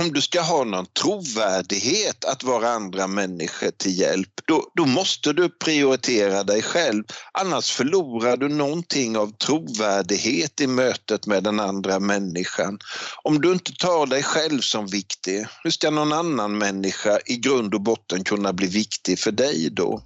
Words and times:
om 0.00 0.12
du 0.12 0.20
ska 0.20 0.40
ha 0.40 0.64
någon 0.64 0.86
trovärdighet 0.86 2.24
att 2.24 2.44
vara 2.44 2.68
andra 2.68 3.06
människor 3.06 3.70
till 3.70 3.98
hjälp, 3.98 4.28
då, 4.44 4.62
då 4.74 4.86
måste 4.86 5.32
du 5.32 5.48
prioritera 5.48 6.42
dig 6.42 6.62
själv. 6.62 7.04
Annars 7.32 7.70
förlorar 7.70 8.36
du 8.36 8.48
någonting 8.48 9.16
av 9.16 9.32
trovärdighet 9.36 10.60
i 10.60 10.66
mötet 10.66 11.26
med 11.26 11.42
den 11.42 11.60
andra 11.60 12.00
människan. 12.00 12.78
Om 13.22 13.40
du 13.40 13.52
inte 13.52 13.72
tar 13.72 14.06
dig 14.06 14.22
själv 14.22 14.60
som 14.60 14.86
viktig, 14.86 15.46
hur 15.64 15.70
ska 15.70 15.90
någon 15.90 16.12
annan 16.12 16.58
människa 16.58 17.18
i 17.26 17.36
grund 17.36 17.74
och 17.74 17.80
botten 17.80 18.24
kunna 18.24 18.52
bli 18.52 18.66
viktig 18.66 19.18
för 19.18 19.32
dig 19.32 19.68
då? 19.70 20.02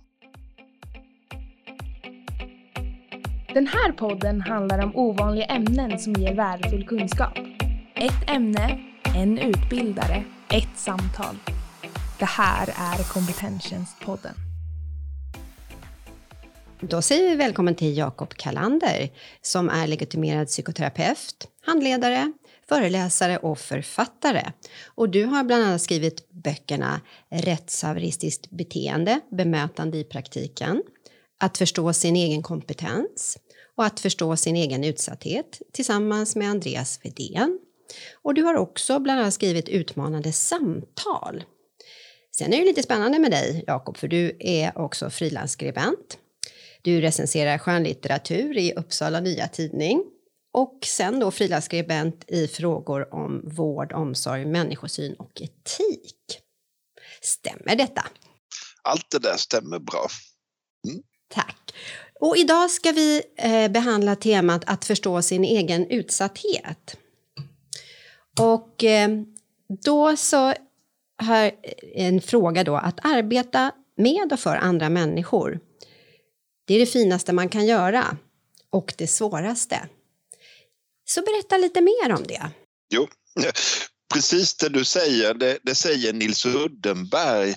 Den 3.54 3.66
här 3.66 3.92
podden 3.92 4.40
handlar 4.40 4.84
om 4.84 4.96
ovanliga 4.96 5.46
ämnen 5.46 5.98
som 5.98 6.12
ger 6.12 6.34
värdefull 6.34 6.86
kunskap. 6.86 7.38
Ett 7.96 8.30
ämne, 8.30 8.93
en 9.04 9.38
utbildare, 9.38 10.24
ett 10.50 10.78
samtal. 10.78 11.36
Det 12.18 12.24
här 12.24 12.68
är 12.68 13.12
Kompetenstjänstpodden. 13.12 14.34
Då 16.80 17.02
säger 17.02 17.30
vi 17.30 17.36
välkommen 17.36 17.74
till 17.74 17.96
Jakob 17.96 18.34
Kalander 18.34 19.10
som 19.42 19.68
är 19.68 19.86
legitimerad 19.86 20.46
psykoterapeut, 20.46 21.48
handledare, 21.66 22.32
föreläsare 22.68 23.36
och 23.36 23.58
författare. 23.58 24.52
Och 24.86 25.08
du 25.08 25.24
har 25.24 25.44
bland 25.44 25.64
annat 25.64 25.82
skrivit 25.82 26.30
böckerna 26.30 27.00
Rättshaveristiskt 27.30 28.50
beteende, 28.50 29.20
bemötande 29.30 29.98
i 29.98 30.04
praktiken, 30.04 30.82
Att 31.40 31.58
förstå 31.58 31.92
sin 31.92 32.16
egen 32.16 32.42
kompetens 32.42 33.38
och 33.76 33.84
Att 33.84 34.00
förstå 34.00 34.36
sin 34.36 34.56
egen 34.56 34.84
utsatthet 34.84 35.62
tillsammans 35.72 36.36
med 36.36 36.50
Andreas 36.50 37.00
Vedén. 37.02 37.58
Och 38.22 38.34
du 38.34 38.42
har 38.42 38.54
också 38.54 38.98
bland 38.98 39.20
annat 39.20 39.34
skrivit 39.34 39.68
Utmanande 39.68 40.32
samtal. 40.32 41.44
Sen 42.36 42.52
är 42.52 42.58
det 42.58 42.64
lite 42.64 42.82
spännande 42.82 43.18
med 43.18 43.30
dig, 43.30 43.64
Jakob, 43.66 43.96
för 43.96 44.08
du 44.08 44.36
är 44.40 44.78
också 44.78 45.10
frilansskribent. 45.10 46.18
Du 46.82 47.00
recenserar 47.00 47.58
skönlitteratur 47.58 48.58
i 48.58 48.72
Uppsala 48.72 49.20
Nya 49.20 49.48
Tidning 49.48 50.04
och 50.52 50.78
sen 50.84 51.20
då 51.20 51.30
frilansskribent 51.30 52.24
i 52.28 52.48
frågor 52.48 53.14
om 53.14 53.42
vård, 53.44 53.92
omsorg, 53.92 54.46
människosyn 54.46 55.14
och 55.14 55.40
etik. 55.40 56.40
Stämmer 57.22 57.76
detta? 57.76 58.06
Allt 58.82 59.10
det 59.10 59.18
där 59.18 59.36
stämmer 59.36 59.78
bra. 59.78 60.06
Mm. 60.88 61.02
Tack. 61.28 61.74
Och 62.20 62.36
idag 62.36 62.70
ska 62.70 62.92
vi 62.92 63.22
eh, 63.36 63.68
behandla 63.70 64.16
temat 64.16 64.62
att 64.66 64.84
förstå 64.84 65.22
sin 65.22 65.44
egen 65.44 65.90
utsatthet. 65.90 66.96
Och 68.40 68.84
eh, 68.84 69.08
då 69.84 70.16
så 70.16 70.54
har 71.22 71.50
en 71.94 72.20
fråga 72.20 72.64
då, 72.64 72.76
att 72.76 72.98
arbeta 73.02 73.72
med 73.96 74.32
och 74.32 74.40
för 74.40 74.56
andra 74.56 74.88
människor. 74.88 75.60
Det 76.66 76.74
är 76.74 76.78
det 76.78 76.86
finaste 76.86 77.32
man 77.32 77.48
kan 77.48 77.66
göra 77.66 78.16
och 78.70 78.94
det 78.98 79.06
svåraste. 79.06 79.88
Så 81.04 81.22
berätta 81.22 81.56
lite 81.56 81.80
mer 81.80 82.12
om 82.12 82.22
det. 82.22 82.50
Jo, 82.94 83.08
precis 84.14 84.54
det 84.54 84.68
du 84.68 84.84
säger, 84.84 85.34
det, 85.34 85.58
det 85.62 85.74
säger 85.74 86.12
Nils 86.12 86.46
Uddenberg, 86.46 87.54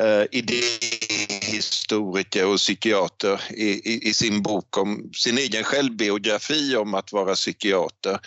eh, 0.00 0.22
idéhistoriker 0.30 2.46
och 2.46 2.58
psykiater 2.58 3.40
i, 3.50 3.92
i, 3.92 4.08
i, 4.08 4.14
sin 4.14 4.42
bok 4.42 4.78
om 4.78 5.10
sin 5.14 5.38
egen 5.38 5.64
självbiografi 5.64 6.76
om 6.76 6.94
att 6.94 7.12
vara 7.12 7.34
psykiater. 7.34 8.20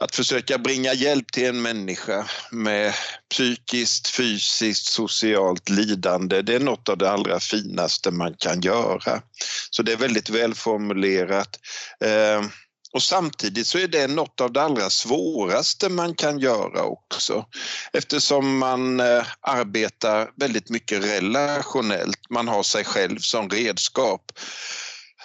Att 0.00 0.14
försöka 0.14 0.58
bringa 0.58 0.94
hjälp 0.94 1.32
till 1.32 1.46
en 1.46 1.62
människa 1.62 2.26
med 2.50 2.94
psykiskt, 3.30 4.08
fysiskt, 4.08 4.92
socialt 4.92 5.68
lidande, 5.68 6.42
det 6.42 6.54
är 6.54 6.60
något 6.60 6.88
av 6.88 6.98
det 6.98 7.10
allra 7.10 7.40
finaste 7.40 8.10
man 8.10 8.34
kan 8.34 8.60
göra. 8.60 9.22
Så 9.70 9.82
det 9.82 9.92
är 9.92 9.96
väldigt 9.96 10.30
välformulerat. 10.30 11.58
Ehm, 12.04 12.50
och 12.92 13.02
samtidigt 13.02 13.66
så 13.66 13.78
är 13.78 13.88
det 13.88 14.06
något 14.06 14.40
av 14.40 14.52
det 14.52 14.62
allra 14.62 14.90
svåraste 14.90 15.88
man 15.88 16.14
kan 16.14 16.38
göra 16.38 16.82
också 16.82 17.46
eftersom 17.92 18.58
man 18.58 19.00
eh, 19.00 19.24
arbetar 19.40 20.30
väldigt 20.36 20.70
mycket 20.70 21.04
relationellt. 21.04 22.30
Man 22.30 22.48
har 22.48 22.62
sig 22.62 22.84
själv 22.84 23.18
som 23.18 23.50
redskap. 23.50 24.32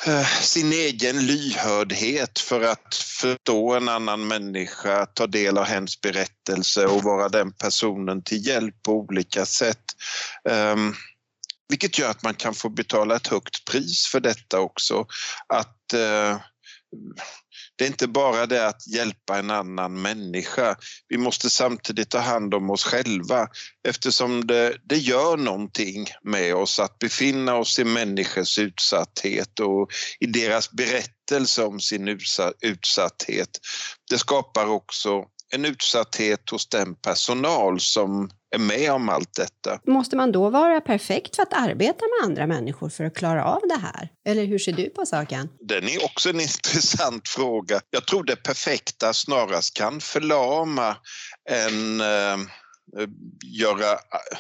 Eh, 0.06 0.26
sin 0.42 0.74
egen 0.74 1.26
lyhördhet 1.26 2.40
för 2.40 2.62
att 2.62 2.96
förstå 2.96 3.74
en 3.74 3.90
annan 3.90 4.28
människa, 4.28 5.06
ta 5.06 5.28
del 5.28 5.58
av 5.58 5.66
hens 5.66 6.02
berättelse 6.02 6.86
och 6.86 7.04
vara 7.04 7.30
den 7.30 7.54
personen 7.54 8.24
till 8.24 8.48
hjälp 8.48 8.84
på 8.84 8.92
olika 8.92 9.46
sätt. 9.46 9.84
Um, 10.50 10.96
vilket 11.70 12.00
gör 12.00 12.10
att 12.10 12.24
man 12.24 12.34
kan 12.34 12.54
få 12.54 12.70
betala 12.70 13.16
ett 13.16 13.28
högt 13.28 13.66
pris 13.66 14.08
för 14.08 14.20
detta 14.20 14.60
också. 14.60 15.06
Att 15.48 15.94
uh, 15.94 16.38
det 17.76 17.84
är 17.84 17.88
inte 17.88 18.08
bara 18.08 18.46
det 18.46 18.68
att 18.68 18.88
hjälpa 18.88 19.40
en 19.40 19.52
annan 19.52 20.02
människa. 20.02 20.76
Vi 21.08 21.18
måste 21.18 21.50
samtidigt 21.50 22.10
ta 22.10 22.20
hand 22.20 22.54
om 22.54 22.70
oss 22.70 22.84
själva 22.84 23.48
eftersom 23.88 24.48
det, 24.48 24.78
det 24.84 24.98
gör 24.98 25.38
någonting 25.38 26.08
med 26.24 26.56
oss 26.56 26.80
att 26.80 27.00
befinna 27.00 27.56
oss 27.56 27.80
i 27.80 27.84
människors 27.84 28.60
utsatthet 28.60 29.60
och 29.60 29.92
i 30.20 30.26
deras 30.26 30.72
berättelse 30.72 31.64
om 31.64 31.80
sin 31.80 32.08
utsatthet. 32.62 33.50
Det 34.10 34.18
skapar 34.18 34.68
också 34.68 35.26
en 35.54 35.66
utsatthet 35.66 36.50
hos 36.50 36.70
den 36.70 36.96
personal 36.96 37.80
som 37.80 38.30
är 38.56 38.60
med 38.60 38.92
om 38.92 39.10
allt 39.10 39.36
detta. 39.36 39.80
Måste 39.88 40.16
man 40.16 40.32
då 40.32 40.50
vara 40.50 40.82
perfekt 40.82 41.36
för 41.36 41.44
att 41.44 41.54
arbeta 41.54 42.00
med 42.06 42.30
andra 42.30 42.48
människor 42.48 42.90
för 42.90 43.04
att 43.04 43.16
klara 43.16 43.46
av 43.46 43.62
det 43.70 43.80
här? 43.82 44.10
Eller 44.26 44.46
hur 44.46 44.60
ser 44.60 44.72
du 44.72 44.90
på 44.90 45.06
saken? 45.06 45.50
Den 45.60 45.84
är 45.84 46.06
också 46.06 46.30
en 46.30 46.40
intressant 46.40 47.28
fråga. 47.28 47.82
Jag 47.90 48.08
tror 48.08 48.24
det 48.24 48.36
perfekta 48.36 49.14
snarast 49.14 49.74
kan 49.74 50.02
förlama 50.02 50.98
en 51.50 52.02
eh, 52.02 52.38
göra 53.44 53.98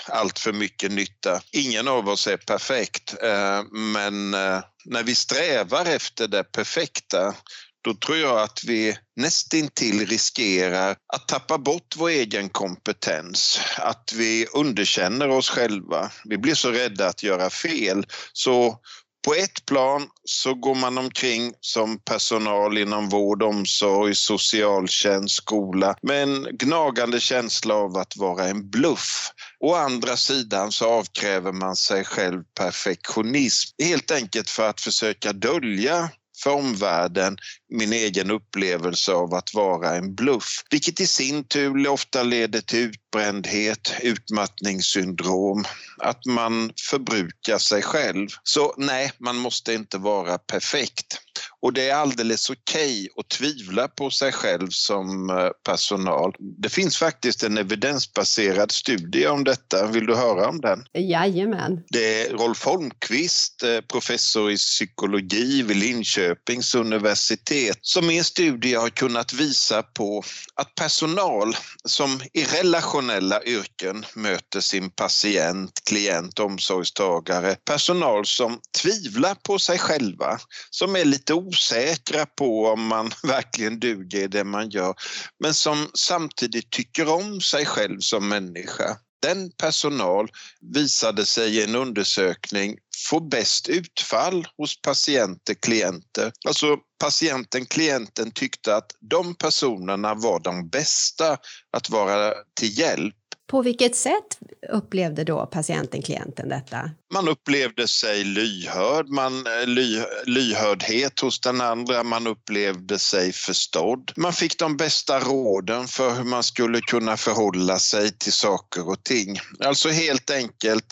allt 0.07 0.39
för 0.39 0.53
mycket 0.53 0.91
nytta. 0.91 1.41
Ingen 1.51 1.87
av 1.87 2.09
oss 2.09 2.27
är 2.27 2.37
perfekt, 2.37 3.23
eh, 3.23 3.63
men 3.71 4.33
eh, 4.33 4.61
när 4.85 5.03
vi 5.03 5.15
strävar 5.15 5.85
efter 5.85 6.27
det 6.27 6.43
perfekta 6.43 7.35
då 7.83 7.93
tror 7.93 8.17
jag 8.17 8.39
att 8.39 8.63
vi 8.63 8.97
nästintill 9.15 10.07
riskerar 10.07 10.95
att 11.13 11.27
tappa 11.27 11.57
bort 11.57 11.95
vår 11.97 12.09
egen 12.09 12.49
kompetens, 12.49 13.59
att 13.77 14.13
vi 14.15 14.47
underkänner 14.53 15.29
oss 15.29 15.49
själva. 15.49 16.11
Vi 16.25 16.37
blir 16.37 16.55
så 16.55 16.71
rädda 16.71 17.07
att 17.07 17.23
göra 17.23 17.49
fel. 17.49 18.05
Så 18.33 18.79
på 19.25 19.33
ett 19.33 19.65
plan 19.65 20.07
så 20.23 20.53
går 20.53 20.75
man 20.75 20.97
omkring 20.97 21.53
som 21.59 21.99
personal 21.99 22.77
inom 22.77 23.09
vård, 23.09 23.43
omsorg, 23.43 24.15
socialtjänst, 24.15 25.35
skola 25.35 25.95
med 26.01 26.23
en 26.23 26.47
gnagande 26.51 27.19
känsla 27.19 27.75
av 27.75 27.97
att 27.97 28.17
vara 28.17 28.47
en 28.47 28.69
bluff. 28.69 29.31
Å 29.59 29.75
andra 29.75 30.17
sidan 30.17 30.71
så 30.71 30.89
avkräver 30.89 31.51
man 31.51 31.75
sig 31.75 32.03
själv 32.03 32.43
perfektionism 32.59 33.75
helt 33.83 34.11
enkelt 34.11 34.49
för 34.49 34.69
att 34.69 34.81
försöka 34.81 35.33
dölja 35.33 36.09
för 36.43 36.51
omvärlden 36.51 37.37
min 37.69 37.93
egen 37.93 38.31
upplevelse 38.31 39.11
av 39.11 39.33
att 39.33 39.53
vara 39.53 39.95
en 39.95 40.15
bluff, 40.15 40.63
vilket 40.71 40.99
i 40.99 41.07
sin 41.07 41.43
tur 41.43 41.87
ofta 41.87 42.23
leder 42.23 42.61
till 42.61 42.79
utbrändhet, 42.79 43.93
utmattningssyndrom, 44.01 45.65
att 45.97 46.25
man 46.25 46.71
förbrukar 46.89 47.57
sig 47.57 47.81
själv. 47.81 48.27
Så 48.43 48.73
nej, 48.77 49.11
man 49.19 49.35
måste 49.35 49.73
inte 49.73 49.97
vara 49.97 50.37
perfekt. 50.37 51.22
Och 51.63 51.73
det 51.73 51.89
är 51.89 51.95
alldeles 51.95 52.49
okej 52.49 52.99
okay 52.99 53.09
att 53.17 53.29
tvivla 53.29 53.87
på 53.87 54.11
sig 54.11 54.31
själv 54.31 54.67
som 54.69 55.29
eh, 55.29 55.49
personal. 55.65 56.35
Det 56.39 56.69
finns 56.69 56.97
faktiskt 56.97 57.43
en 57.43 57.57
evidensbaserad 57.57 58.71
studie 58.71 59.27
om 59.27 59.43
detta. 59.43 59.87
Vill 59.87 60.05
du 60.05 60.15
höra 60.15 60.49
om 60.49 60.61
den? 60.61 60.85
Jajamän. 60.93 61.83
Det 61.89 62.21
är 62.21 62.29
Rolf 62.29 62.65
Holmqvist, 62.65 63.63
eh, 63.63 63.81
professor 63.81 64.51
i 64.51 64.57
psykologi 64.57 65.61
vid 65.61 65.77
Linköpings 65.77 66.75
universitet, 66.75 67.77
som 67.81 68.09
i 68.09 68.17
en 68.17 68.23
studie 68.23 68.75
har 68.75 68.89
kunnat 68.89 69.33
visa 69.33 69.83
på 69.83 70.23
att 70.55 70.75
personal 70.75 71.55
som 71.85 72.21
i 72.33 72.43
relationella 72.43 73.43
yrken 73.43 74.05
möter 74.15 74.59
sin 74.59 74.89
patient, 74.89 75.71
klient, 75.89 76.39
omsorgstagare, 76.39 77.55
personal 77.55 78.25
som 78.25 78.59
tvivlar 78.81 79.35
på 79.35 79.59
sig 79.59 79.77
själva, 79.77 80.39
som 80.69 80.95
är 80.95 81.05
lite 81.05 81.33
osäkra 81.53 82.25
på 82.25 82.67
om 82.67 82.87
man 82.87 83.11
verkligen 83.23 83.79
duger 83.79 84.19
i 84.19 84.27
det 84.27 84.43
man 84.43 84.69
gör, 84.69 84.95
men 85.39 85.53
som 85.53 85.87
samtidigt 85.93 86.69
tycker 86.69 87.07
om 87.07 87.41
sig 87.41 87.65
själv 87.65 87.99
som 87.99 88.29
människa. 88.29 88.97
den 89.21 89.51
personal 89.51 90.27
visade 90.73 91.25
sig 91.25 91.57
i 91.57 91.63
en 91.63 91.75
undersökning 91.75 92.77
få 93.09 93.19
bäst 93.19 93.69
utfall 93.69 94.47
hos 94.57 94.81
patienter, 94.81 95.53
klienter. 95.53 96.31
Alltså 96.47 96.77
patienten, 96.99 97.65
klienten 97.65 98.31
tyckte 98.31 98.75
att 98.75 98.91
de 98.99 99.35
personerna 99.35 100.13
var 100.13 100.39
de 100.39 100.69
bästa 100.69 101.37
att 101.77 101.89
vara 101.89 102.33
till 102.59 102.79
hjälp 102.79 103.15
på 103.53 103.61
vilket 103.61 103.95
sätt 103.95 104.39
upplevde 104.71 105.23
då 105.23 105.45
patienten, 105.45 106.01
klienten 106.01 106.49
detta? 106.49 106.89
Man 107.13 107.27
upplevde 107.27 107.87
sig 107.87 108.23
lyhörd, 108.23 109.09
man, 109.09 109.47
eh, 109.47 109.67
ly, 109.67 110.03
lyhördhet 110.25 111.19
hos 111.19 111.39
den 111.39 111.61
andra, 111.61 112.03
man 112.03 112.27
upplevde 112.27 112.99
sig 112.99 113.33
förstådd. 113.33 114.11
Man 114.15 114.33
fick 114.33 114.59
de 114.59 114.77
bästa 114.77 115.19
råden 115.19 115.87
för 115.87 116.15
hur 116.15 116.23
man 116.23 116.43
skulle 116.43 116.81
kunna 116.81 117.17
förhålla 117.17 117.79
sig 117.79 118.17
till 118.17 118.33
saker 118.33 118.89
och 118.89 119.03
ting. 119.03 119.39
Alltså 119.65 119.89
helt 119.89 120.29
enkelt 120.29 120.85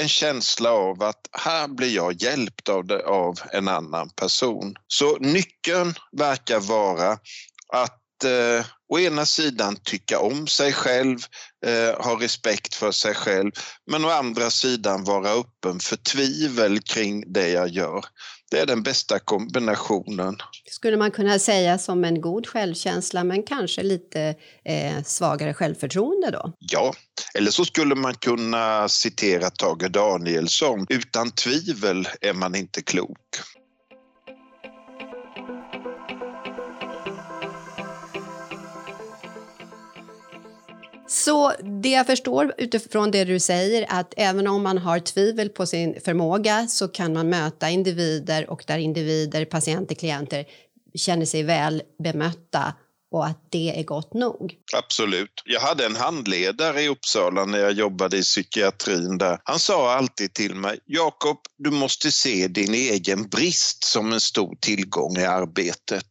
en 0.00 0.08
känsla 0.08 0.70
av 0.70 1.02
att 1.02 1.20
här 1.32 1.68
blir 1.68 1.94
jag 1.94 2.22
hjälpt 2.22 2.68
av, 2.68 2.86
det, 2.86 3.06
av 3.06 3.38
en 3.52 3.68
annan 3.68 4.10
person. 4.10 4.74
Så 4.88 5.18
nyckeln 5.18 5.94
verkar 6.12 6.60
vara 6.60 7.12
att 7.72 8.24
eh, 8.24 8.66
å 8.88 8.98
ena 8.98 9.26
sidan 9.26 9.76
tycka 9.76 10.18
om 10.18 10.46
sig 10.46 10.72
själv, 10.72 11.18
eh, 11.66 12.04
ha 12.04 12.20
respekt 12.20 12.74
för 12.74 12.92
sig 12.92 13.14
själv, 13.14 13.50
men 13.86 14.04
å 14.04 14.08
andra 14.08 14.50
sidan 14.50 15.04
vara 15.04 15.30
öppen 15.30 15.80
för 15.80 15.96
tvivel 15.96 16.80
kring 16.80 17.32
det 17.32 17.48
jag 17.48 17.68
gör. 17.68 18.04
Det 18.50 18.58
är 18.58 18.66
den 18.66 18.82
bästa 18.82 19.18
kombinationen. 19.18 20.36
Skulle 20.70 20.96
man 20.96 21.10
kunna 21.10 21.38
säga 21.38 21.78
som 21.78 22.04
en 22.04 22.20
god 22.20 22.46
självkänsla 22.46 23.24
men 23.24 23.42
kanske 23.42 23.82
lite 23.82 24.34
eh, 24.64 25.02
svagare 25.04 25.54
självförtroende 25.54 26.30
då? 26.30 26.52
Ja, 26.58 26.94
eller 27.34 27.50
så 27.50 27.64
skulle 27.64 27.94
man 27.94 28.14
kunna 28.14 28.88
citera 28.88 29.50
Tage 29.50 29.90
Danielsson. 29.90 30.86
Utan 30.88 31.30
tvivel 31.30 32.08
är 32.20 32.32
man 32.32 32.54
inte 32.54 32.82
klok. 32.82 33.18
Så 41.08 41.52
det 41.82 41.88
jag 41.88 42.06
förstår 42.06 42.54
utifrån 42.58 43.10
det 43.10 43.24
du 43.24 43.40
säger 43.40 43.86
att 43.88 44.14
även 44.16 44.46
om 44.46 44.62
man 44.62 44.78
har 44.78 44.98
tvivel 44.98 45.48
på 45.48 45.66
sin 45.66 46.00
förmåga 46.04 46.66
så 46.66 46.88
kan 46.88 47.12
man 47.12 47.28
möta 47.28 47.70
individer 47.70 48.50
och 48.50 48.64
där 48.66 48.78
individer, 48.78 49.44
patienter, 49.44 49.94
klienter 49.94 50.44
känner 50.94 51.26
sig 51.26 51.42
väl 51.42 51.82
bemötta 51.98 52.74
och 53.16 53.26
att 53.26 53.46
det 53.50 53.78
är 53.78 53.82
gott 53.82 54.14
nog. 54.14 54.54
Absolut. 54.76 55.42
Jag 55.44 55.60
hade 55.60 55.86
en 55.86 55.96
handledare 55.96 56.82
i 56.82 56.88
Uppsala 56.88 57.44
när 57.44 57.58
jag 57.58 57.72
jobbade 57.72 58.18
i 58.18 58.22
psykiatrin 58.22 59.18
där. 59.18 59.38
Han 59.44 59.58
sa 59.58 59.92
alltid 59.92 60.34
till 60.34 60.54
mig, 60.54 60.78
Jakob, 60.86 61.38
du 61.58 61.70
måste 61.70 62.12
se 62.12 62.48
din 62.48 62.74
egen 62.74 63.28
brist 63.28 63.84
som 63.84 64.12
en 64.12 64.20
stor 64.20 64.56
tillgång 64.60 65.16
i 65.16 65.24
arbetet. 65.24 66.06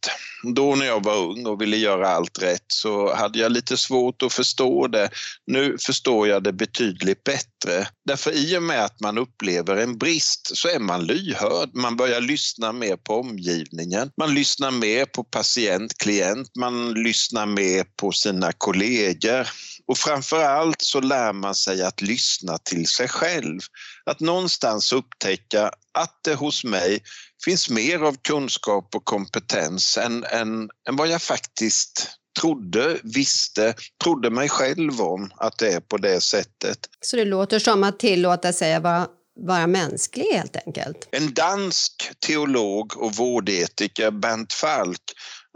Då 0.54 0.74
när 0.74 0.86
jag 0.86 1.04
var 1.04 1.16
ung 1.16 1.46
och 1.46 1.62
ville 1.62 1.76
göra 1.76 2.08
allt 2.08 2.42
rätt 2.42 2.64
så 2.68 3.14
hade 3.14 3.38
jag 3.38 3.52
lite 3.52 3.76
svårt 3.76 4.22
att 4.22 4.32
förstå 4.32 4.86
det. 4.86 5.08
Nu 5.46 5.76
förstår 5.86 6.28
jag 6.28 6.42
det 6.42 6.52
betydligt 6.52 7.24
bättre. 7.24 7.88
Därför 8.06 8.32
i 8.32 8.58
och 8.58 8.62
med 8.62 8.84
att 8.84 9.00
man 9.00 9.18
upplever 9.18 9.76
en 9.76 9.98
brist 9.98 10.56
så 10.56 10.68
är 10.68 10.78
man 10.78 11.06
lyhörd. 11.06 11.70
Man 11.74 11.96
börjar 11.96 12.20
lyssna 12.20 12.72
mer 12.72 12.96
på 12.96 13.20
omgivningen. 13.20 14.10
Man 14.16 14.34
lyssnar 14.34 14.70
mer 14.70 15.04
på 15.04 15.24
patient, 15.24 15.98
klient. 15.98 16.50
Man 16.56 16.95
lyssnar 16.96 17.46
mer 17.46 17.84
på 17.96 18.12
sina 18.12 18.52
kollegor. 18.52 19.48
Och 19.86 19.98
framför 19.98 20.42
allt 20.42 20.82
så 20.82 21.00
lär 21.00 21.32
man 21.32 21.54
sig 21.54 21.82
att 21.82 22.02
lyssna 22.02 22.58
till 22.58 22.86
sig 22.86 23.08
själv. 23.08 23.60
Att 24.06 24.20
någonstans 24.20 24.92
upptäcka 24.92 25.70
att 25.92 26.20
det 26.24 26.34
hos 26.34 26.64
mig 26.64 27.02
finns 27.44 27.70
mer 27.70 27.98
av 27.98 28.16
kunskap 28.22 28.94
och 28.94 29.04
kompetens 29.04 29.98
än, 29.98 30.24
än, 30.24 30.70
än 30.88 30.96
vad 30.96 31.08
jag 31.08 31.22
faktiskt 31.22 32.08
trodde, 32.40 32.98
visste, 33.02 33.74
trodde 34.04 34.30
mig 34.30 34.48
själv 34.48 35.00
om 35.00 35.30
att 35.36 35.58
det 35.58 35.72
är 35.72 35.80
på 35.80 35.96
det 35.96 36.20
sättet. 36.20 36.78
Så 37.00 37.16
det 37.16 37.24
låter 37.24 37.58
som 37.58 37.84
att 37.84 37.98
tillåta 37.98 38.52
sig 38.52 38.74
att 38.74 38.82
vara, 38.82 39.06
vara 39.40 39.66
mänsklig 39.66 40.24
helt 40.24 40.56
enkelt? 40.66 41.08
En 41.10 41.34
dansk 41.34 42.10
teolog 42.26 42.96
och 42.96 43.14
vårdetiker, 43.14 44.10
Bernt 44.10 44.52
Falk, 44.52 45.02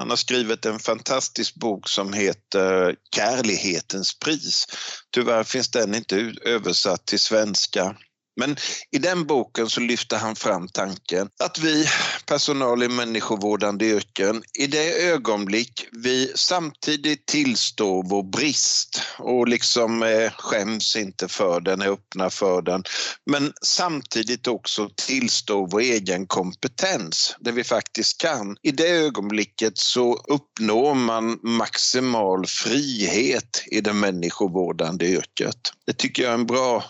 han 0.01 0.11
har 0.11 0.17
skrivit 0.17 0.67
en 0.67 0.79
fantastisk 0.79 1.55
bok 1.55 1.89
som 1.89 2.13
heter 2.13 2.97
Kärlighetens 3.17 4.19
pris. 4.19 4.67
Tyvärr 5.15 5.45
finns 5.45 5.71
den 5.71 5.95
inte 5.95 6.35
översatt 6.45 7.07
till 7.07 7.21
svenska. 7.21 7.97
Men 8.37 8.57
i 8.91 8.99
den 8.99 9.27
boken 9.27 9.71
så 9.71 9.81
lyfter 9.81 10.17
han 10.17 10.37
fram 10.37 10.69
tanken 10.69 11.29
att 11.45 11.59
vi, 11.59 11.87
personal 12.27 12.83
i 12.83 12.89
människovårdande 12.89 13.85
yrken, 13.85 14.43
i 14.59 14.67
det 14.67 15.11
ögonblick 15.11 15.87
vi 15.93 16.33
samtidigt 16.35 17.27
tillstår 17.27 18.03
vår 18.09 18.23
brist 18.23 19.03
och 19.19 19.49
liksom 19.49 20.03
eh, 20.03 20.33
skäms 20.33 20.97
inte 20.97 21.29
för 21.29 21.61
den, 21.61 21.83
är 21.83 21.89
öppna 21.89 22.31
för 22.31 22.63
den, 22.63 22.85
men 23.31 23.53
samtidigt 23.63 24.47
också 24.47 24.91
tillstår 25.07 25.69
vår 25.71 25.81
egen 25.81 26.27
kompetens, 26.27 27.37
det 27.41 27.53
vi 27.53 27.65
faktiskt 27.65 28.21
kan. 28.21 28.57
I 28.63 28.71
det 28.71 28.89
ögonblicket 28.89 29.79
så 29.79 30.15
uppnår 30.29 30.95
man 30.95 31.39
maximal 31.43 32.47
frihet 32.47 33.63
i 33.67 33.81
det 33.81 33.93
människovårdande 33.93 35.07
yrket. 35.07 35.57
Det 35.87 35.93
tycker 35.93 36.23
jag 36.23 36.31
är 36.31 36.35
en 36.35 36.47
bra 36.47 36.85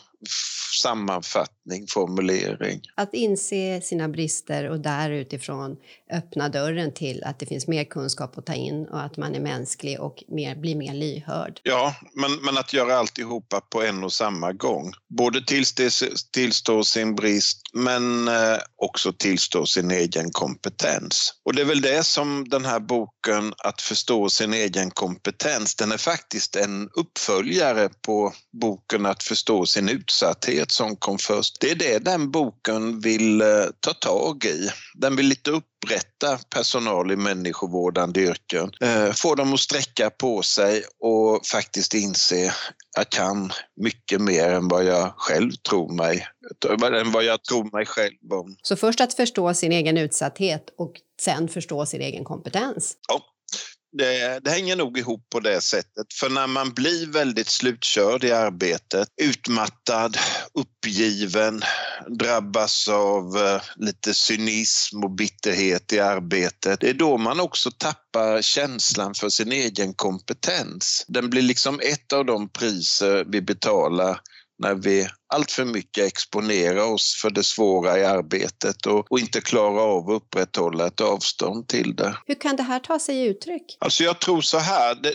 sammanfatta 0.83 1.60
sammanfattning, 1.61 1.87
formulering. 1.87 2.81
Att 2.95 3.15
inse 3.15 3.81
sina 3.81 4.09
brister 4.09 4.71
och 4.71 4.81
där 4.81 5.11
utifrån 5.11 5.77
öppna 6.13 6.49
dörren 6.49 6.93
till 6.93 7.25
att 7.25 7.39
det 7.39 7.47
finns 7.47 7.69
mer 7.69 7.85
kunskap 7.85 8.39
att 8.39 8.47
ta 8.47 8.55
in 8.55 8.87
och 8.87 9.03
att 9.03 9.17
man 9.17 9.35
är 9.35 9.41
mänsklig 9.41 10.01
och 10.01 10.25
mer, 10.29 10.57
blir 10.57 10.77
mer 10.77 10.95
lyhörd. 10.95 11.61
Ja, 11.63 11.95
men, 12.15 12.45
men 12.45 12.59
att 12.59 12.73
göra 12.73 12.97
alltihopa 12.97 13.61
på 13.61 13.83
en 13.83 14.05
och 14.05 14.13
samma 14.13 14.53
gång. 14.53 14.93
Både 15.09 15.45
tillstå, 15.45 15.89
tillstå 16.33 16.85
sin 16.85 17.15
brist 17.15 17.61
men 17.73 18.29
eh, 18.29 18.59
också 18.77 19.13
tillstå 19.13 19.67
sin 19.67 19.91
egen 19.91 20.31
kompetens. 20.31 21.35
Och 21.45 21.55
det 21.55 21.63
är 21.63 21.67
väl 21.67 21.81
det 21.81 22.05
som 22.05 22.49
den 22.49 22.65
här 22.65 22.81
boken 22.81 23.55
Att 23.59 23.81
förstå 23.81 24.29
sin 24.29 24.55
egen 24.55 24.91
kompetens, 24.91 25.75
den 25.75 25.93
är 25.93 25.97
faktiskt 25.97 26.57
en 26.57 26.89
uppföljare 26.95 27.89
på 28.07 28.33
boken 28.53 29.07
Att 29.07 29.23
förstå 29.23 29.67
sin 29.67 29.89
utsatthet 29.89 30.71
som 30.71 30.97
kom 30.97 31.19
först. 31.19 31.60
Det 31.61 31.71
är 31.71 31.75
det 31.75 31.99
den 31.99 32.31
boken 32.31 33.01
vill 33.01 33.41
eh, 33.41 33.47
ta 33.81 33.93
tag 33.93 34.45
i. 34.45 34.69
Den 34.95 35.17
vill 35.17 35.27
lite 35.27 35.51
upprätta 35.51 36.39
personal 36.55 37.11
i 37.11 37.17
människovårdande 37.17 38.21
yrken, 38.21 38.71
eh, 38.81 39.13
få 39.13 39.35
dem 39.35 39.55
att 39.55 39.61
sträcka 39.61 40.11
på 40.11 40.43
sig 40.43 40.83
och 40.99 41.47
faktiskt 41.47 41.95
inse 41.95 42.47
att 42.47 42.55
jag 42.97 43.11
kan 43.11 43.53
mycket 43.81 44.21
mer 44.21 44.53
än 44.53 44.69
vad 44.69 44.85
jag 44.85 45.13
själv 45.17 45.51
tror 45.69 45.93
mig, 45.93 46.27
än 47.01 47.13
vad 47.13 47.25
jag 47.25 47.45
tror 47.45 47.77
mig 47.77 47.87
själv 47.87 48.33
om. 48.33 48.57
Så 48.63 48.77
först 48.77 49.01
att 49.01 49.15
förstå 49.15 49.55
sin 49.55 49.73
egen 49.73 49.97
utsatthet 49.97 50.65
och 50.79 50.93
sen 51.23 51.49
förstå 51.49 51.87
sin 51.87 52.01
egen 52.01 52.25
kompetens? 52.25 52.97
Ja, 53.09 53.21
det, 53.93 54.41
det, 54.45 54.51
hänger 54.51 54.77
nog 54.77 54.99
ihop 54.99 55.27
på 55.31 55.41
det 55.41 55.61
sättet. 55.61 56.13
För 56.21 56.31
när 56.31 56.47
man 56.47 56.73
blir 56.75 57.07
väldigt 57.07 57.49
slutkörd 57.49 58.25
i 58.25 58.33
arbetet, 58.33 59.09
utmattad, 59.23 60.17
uppgiven, 60.55 61.63
drabbas 62.19 62.89
av 62.89 63.37
eh, 63.37 63.63
lite 63.77 64.15
cynism 64.15 65.05
och 65.05 65.11
bitterhet 65.11 65.93
i 65.93 66.01
arbetet, 66.01 66.81
det 66.81 66.91
är 66.91 66.95
då 66.95 67.19
man 67.19 67.41
också 67.41 67.71
tappar 67.71 68.43
känslan 68.43 69.15
för 69.15 69.29
sin 69.29 69.53
egen 69.53 69.95
kompetens. 69.95 71.05
Den 71.09 71.31
blir 71.31 71.43
liksom 71.43 71.81
ett 71.81 72.13
av 72.13 72.25
de 72.25 72.49
priser 72.49 73.25
vi 73.29 73.41
betalar 73.41 74.21
när 74.59 74.75
vi 74.75 75.09
allt 75.31 75.51
för 75.51 75.65
mycket 75.65 76.07
exponerar 76.07 76.93
oss 76.93 77.19
för 77.23 77.31
det 77.31 77.45
svåra 77.45 77.99
i 77.99 78.05
arbetet 78.05 78.87
och, 78.87 79.13
och, 79.13 79.19
inte 79.19 79.41
klarar 79.41 79.81
av 79.81 80.11
att 80.11 80.17
upprätthålla 80.17 80.87
ett 80.87 81.01
avstånd 81.01 81.69
till 81.69 81.97
det. 81.97 82.17
Hur 82.27 82.35
kan 82.35 82.57
det 82.57 82.63
här 82.63 82.81
ta 82.81 82.99
sig 82.99 83.27
uttryck? 83.27 83.77
Alltså 83.81 84.05
jag 84.05 84.21
tror 84.21 84.41
så 84.41 84.59
här, 84.59 84.95
det, 84.95 85.15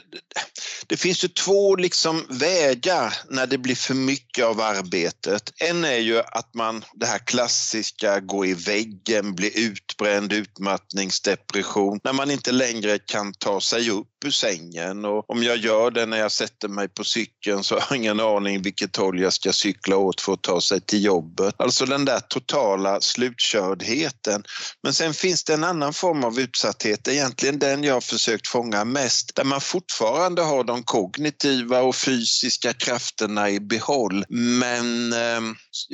det 0.88 0.98
finns 0.98 1.24
ju 1.24 1.28
två 1.28 1.76
liksom 1.76 2.26
vägar 2.30 3.14
när 3.30 3.48
det 3.48 3.58
blir 3.58 3.76
för 3.76 3.94
mycket 3.94 4.46
av 4.46 4.62
arbetet. 4.62 5.54
En 5.58 5.86
är 5.86 5.98
ju 5.98 6.20
att 6.20 6.54
man, 6.54 6.86
det 6.94 7.06
här 7.06 7.20
klassiska, 7.20 8.20
gå 8.20 8.46
i 8.46 8.54
väggen, 8.54 9.36
bli 9.36 9.66
utbränd, 9.68 10.34
utmattningsdepression, 10.34 12.00
när 12.04 12.14
man 12.14 12.32
inte 12.32 12.52
längre 12.52 13.00
kan 13.00 13.34
ta 13.34 13.62
sig 13.62 13.90
upp 13.90 14.08
ur 14.26 14.32
sängen 14.32 15.06
och 15.06 15.30
om 15.30 15.44
jag 15.44 15.58
gör 15.58 15.92
det 15.92 16.06
när 16.06 16.18
jag 16.18 16.32
sätter 16.32 16.68
mig 16.68 16.90
på 16.90 17.04
cykeln 17.04 17.64
så 17.64 17.76
har 17.76 17.86
jag 17.90 17.98
ingen 17.98 18.20
aning 18.20 18.62
vilket 18.62 18.96
håll 18.96 19.20
jag 19.20 19.34
ska 19.34 19.54
cykla 19.54 19.98
åt 20.06 20.22
för 20.22 20.34
att 20.34 20.42
ta 20.42 20.62
sig 20.62 20.82
till 20.82 21.04
jobbet. 21.04 21.56
Alltså 21.58 21.86
den 21.86 22.06
där 22.06 22.20
totala 22.20 23.02
slutkördheten. 23.02 24.44
Men 24.84 24.94
sen 24.94 25.14
finns 25.14 25.44
det 25.44 25.54
en 25.54 25.64
annan 25.64 25.94
form 25.94 26.24
av 26.24 26.40
utsatthet, 26.40 27.08
egentligen 27.08 27.60
den 27.60 27.84
jag 27.84 28.04
försökt 28.04 28.48
fånga 28.48 28.86
mest, 28.86 29.36
där 29.36 29.44
man 29.44 29.62
fortfarande 29.62 30.42
har 30.42 30.64
de 30.64 30.84
kognitiva 30.84 31.82
och 31.82 31.96
fysiska 31.96 32.74
krafterna 32.74 33.50
i 33.50 33.60
behåll. 33.60 34.26
Men 34.30 35.14
eh, 35.14 35.42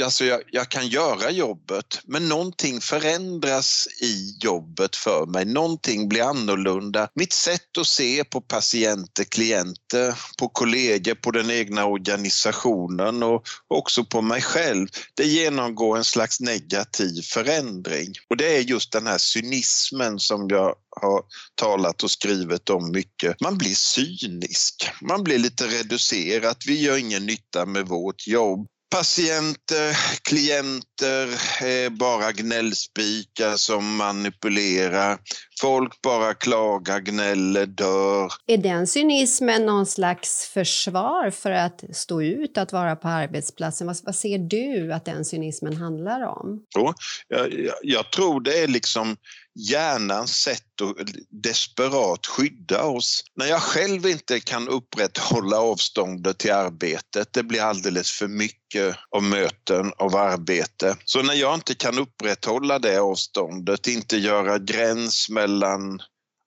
alltså 0.03 0.25
jag, 0.25 0.41
jag 0.51 0.69
kan 0.69 0.87
göra 0.87 1.31
jobbet, 1.31 1.99
men 2.03 2.29
någonting 2.29 2.81
förändras 2.81 3.87
i 4.01 4.37
jobbet 4.43 4.95
för 4.95 5.25
mig. 5.25 5.45
Någonting 5.45 6.09
blir 6.09 6.23
annorlunda. 6.23 7.07
Mitt 7.15 7.33
sätt 7.33 7.77
att 7.79 7.87
se 7.87 8.23
på 8.23 8.41
patienter, 8.41 9.23
klienter, 9.23 10.15
på 10.39 10.49
kollegor, 10.49 11.15
på 11.15 11.31
den 11.31 11.51
egna 11.51 11.85
organisationen 11.85 13.23
och 13.23 13.43
också 13.67 14.00
på 14.05 14.21
mig 14.21 14.41
själv, 14.41 14.87
det 15.15 15.25
genomgår 15.25 15.97
en 15.97 16.03
slags 16.03 16.39
negativ 16.39 17.21
förändring. 17.21 18.13
Och 18.29 18.37
det 18.37 18.57
är 18.57 18.59
just 18.59 18.91
den 18.91 19.07
här 19.07 19.17
cynismen 19.17 20.19
som 20.19 20.47
jag 20.49 20.75
har 21.01 21.23
talat 21.55 22.03
och 22.03 22.11
skrivit 22.11 22.69
om 22.69 22.91
mycket. 22.91 23.41
Man 23.41 23.57
blir 23.57 23.75
cynisk, 23.75 24.89
man 25.01 25.23
blir 25.23 25.37
lite 25.37 25.67
reducerad, 25.67 26.55
vi 26.67 26.81
gör 26.81 26.97
ingen 26.97 27.25
nytta 27.25 27.65
med 27.65 27.87
vårt 27.87 28.27
jobb. 28.27 28.67
Patienter, 28.91 29.97
klienter 30.29 31.27
är 31.61 31.89
bara 31.89 32.31
gnällspikar 32.31 33.57
som 33.57 33.95
manipulerar. 33.95 35.17
Folk 35.61 36.01
bara 36.01 36.33
klagar, 36.33 36.99
gnäller, 36.99 37.65
dör. 37.65 38.31
Är 38.47 38.57
den 38.57 38.87
cynismen 38.87 39.65
någon 39.65 39.85
slags 39.85 40.45
försvar 40.45 41.29
för 41.29 41.51
att 41.51 41.83
stå 41.93 42.21
ut, 42.21 42.57
att 42.57 42.73
vara 42.73 42.95
på 42.95 43.07
arbetsplatsen? 43.07 43.87
Vad, 43.87 43.97
vad 44.03 44.15
ser 44.15 44.37
du 44.37 44.93
att 44.93 45.05
den 45.05 45.25
cynismen 45.25 45.77
handlar 45.77 46.21
om? 46.27 46.63
Jag, 46.75 47.53
jag, 47.53 47.75
jag 47.81 48.11
tror 48.11 48.41
det 48.41 48.63
är 48.63 48.67
liksom 48.67 49.17
hjärnans 49.55 50.31
sätt 50.31 50.81
att 50.81 51.07
desperat 51.29 52.27
skydda 52.27 52.83
oss. 52.83 53.23
När 53.35 53.45
jag 53.45 53.61
själv 53.61 54.07
inte 54.07 54.39
kan 54.39 54.67
upprätthålla 54.67 55.57
avståndet 55.57 56.37
till 56.37 56.51
arbetet, 56.51 57.33
det 57.33 57.43
blir 57.43 57.61
alldeles 57.61 58.11
för 58.11 58.27
mycket 58.27 58.95
av 59.15 59.23
möten, 59.23 59.93
av 59.97 60.15
arbete. 60.15 60.97
Så 61.05 61.21
när 61.21 61.33
jag 61.33 61.53
inte 61.53 61.75
kan 61.75 61.99
upprätthålla 61.99 62.79
det 62.79 62.97
avståndet, 62.97 63.87
inte 63.87 64.17
göra 64.17 64.59
gräns 64.59 65.29
mellan 65.29 65.99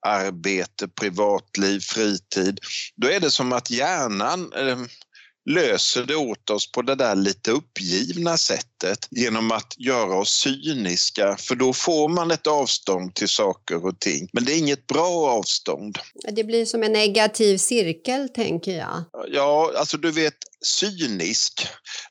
arbete, 0.06 0.88
privatliv, 0.88 1.80
fritid, 1.80 2.61
då 2.96 3.08
är 3.08 3.20
det 3.20 3.30
som 3.30 3.52
att 3.52 3.70
hjärnan 3.70 4.52
eh, 4.52 4.78
löser 5.50 6.02
det 6.02 6.16
åt 6.16 6.50
oss 6.50 6.72
på 6.72 6.82
det 6.82 6.94
där 6.94 7.14
lite 7.14 7.50
uppgivna 7.50 8.36
sättet 8.36 9.08
genom 9.10 9.52
att 9.52 9.74
göra 9.78 10.18
oss 10.18 10.30
cyniska 10.30 11.36
för 11.40 11.54
då 11.54 11.72
får 11.72 12.08
man 12.08 12.30
ett 12.30 12.46
avstånd 12.46 13.14
till 13.14 13.28
saker 13.28 13.86
och 13.86 14.00
ting. 14.00 14.28
Men 14.32 14.44
det 14.44 14.52
är 14.52 14.58
inget 14.58 14.86
bra 14.86 15.30
avstånd. 15.30 15.98
Det 16.32 16.44
blir 16.44 16.64
som 16.64 16.82
en 16.82 16.92
negativ 16.92 17.58
cirkel 17.58 18.28
tänker 18.28 18.72
jag. 18.72 19.04
Ja, 19.28 19.72
alltså 19.76 19.96
du 19.96 20.10
vet 20.10 20.34
cynisk, 20.64 21.68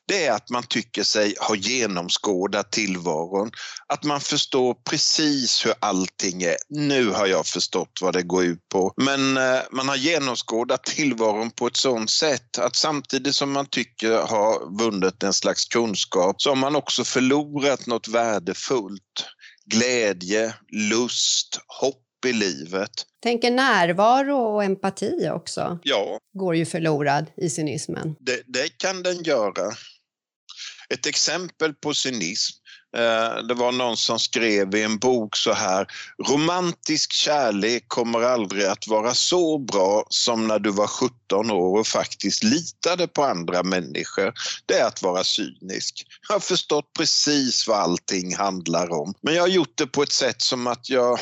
det 0.08 0.26
är 0.26 0.32
att 0.32 0.50
man 0.50 0.62
tycker 0.62 1.02
sig 1.02 1.34
ha 1.40 1.54
genomskådat 1.54 2.72
tillvaron. 2.72 3.50
Att 3.88 4.04
man 4.04 4.20
förstår 4.20 4.74
precis 4.90 5.66
hur 5.66 5.74
allting 5.80 6.42
är. 6.42 6.56
Nu 6.68 7.10
har 7.10 7.26
jag 7.26 7.46
förstått 7.46 7.98
vad 8.00 8.14
det 8.14 8.22
går 8.22 8.44
ut 8.44 8.68
på. 8.68 8.92
Men 8.96 9.36
eh, 9.36 9.60
man 9.72 9.88
har 9.88 9.96
genomskådat 9.96 10.84
tillvaron 10.84 11.50
på 11.50 11.66
ett 11.66 11.76
sådant 11.76 12.10
sätt 12.10 12.58
att 12.58 12.76
samtidigt 12.76 13.34
som 13.34 13.52
man 13.52 13.66
tycker 13.66 14.22
ha 14.22 14.68
vunnit 14.78 15.22
en 15.22 15.32
slags 15.32 15.64
kunskap 15.64 16.42
så 16.42 16.50
har 16.50 16.56
man 16.56 16.76
också 16.76 17.04
förlorat 17.04 17.86
något 17.86 18.08
värdefullt. 18.08 19.26
Glädje, 19.66 20.54
lust, 20.72 21.60
hopp 21.80 22.03
i 22.26 22.32
livet. 22.32 22.90
Tänker 23.22 23.50
närvaro 23.50 24.36
och 24.36 24.64
empati 24.64 25.28
också. 25.32 25.78
Ja. 25.82 26.18
Går 26.38 26.56
ju 26.56 26.66
förlorad 26.66 27.26
i 27.36 27.50
cynismen. 27.50 28.16
Det, 28.20 28.42
det 28.46 28.78
kan 28.78 29.02
den 29.02 29.22
göra. 29.22 29.72
Ett 30.88 31.06
exempel 31.06 31.74
på 31.74 31.94
cynism 31.94 32.56
eh, 32.96 33.42
det 33.48 33.54
var 33.54 33.72
någon 33.72 33.96
som 33.96 34.18
skrev 34.18 34.74
i 34.74 34.82
en 34.82 34.98
bok 34.98 35.36
så 35.36 35.52
här. 35.52 35.86
Romantisk 36.28 37.12
kärlek 37.12 37.84
kommer 37.88 38.20
aldrig 38.20 38.64
att 38.64 38.88
vara 38.88 39.14
så 39.14 39.58
bra 39.58 40.06
som 40.08 40.46
när 40.46 40.58
du 40.58 40.70
var 40.70 40.86
17 40.86 41.50
år 41.50 41.78
och 41.78 41.86
faktiskt 41.86 42.42
litade 42.42 43.08
på 43.08 43.24
andra 43.24 43.62
människor. 43.62 44.32
Det 44.66 44.74
är 44.74 44.86
att 44.86 45.02
vara 45.02 45.24
cynisk. 45.24 46.06
Jag 46.28 46.34
har 46.34 46.40
förstått 46.40 46.92
precis 46.98 47.68
vad 47.68 47.78
allting 47.78 48.36
handlar 48.36 48.92
om. 48.92 49.14
Men 49.20 49.34
jag 49.34 49.42
har 49.42 49.48
gjort 49.48 49.78
det 49.78 49.86
på 49.86 50.02
ett 50.02 50.12
sätt 50.12 50.42
som 50.42 50.66
att 50.66 50.90
jag 50.90 51.18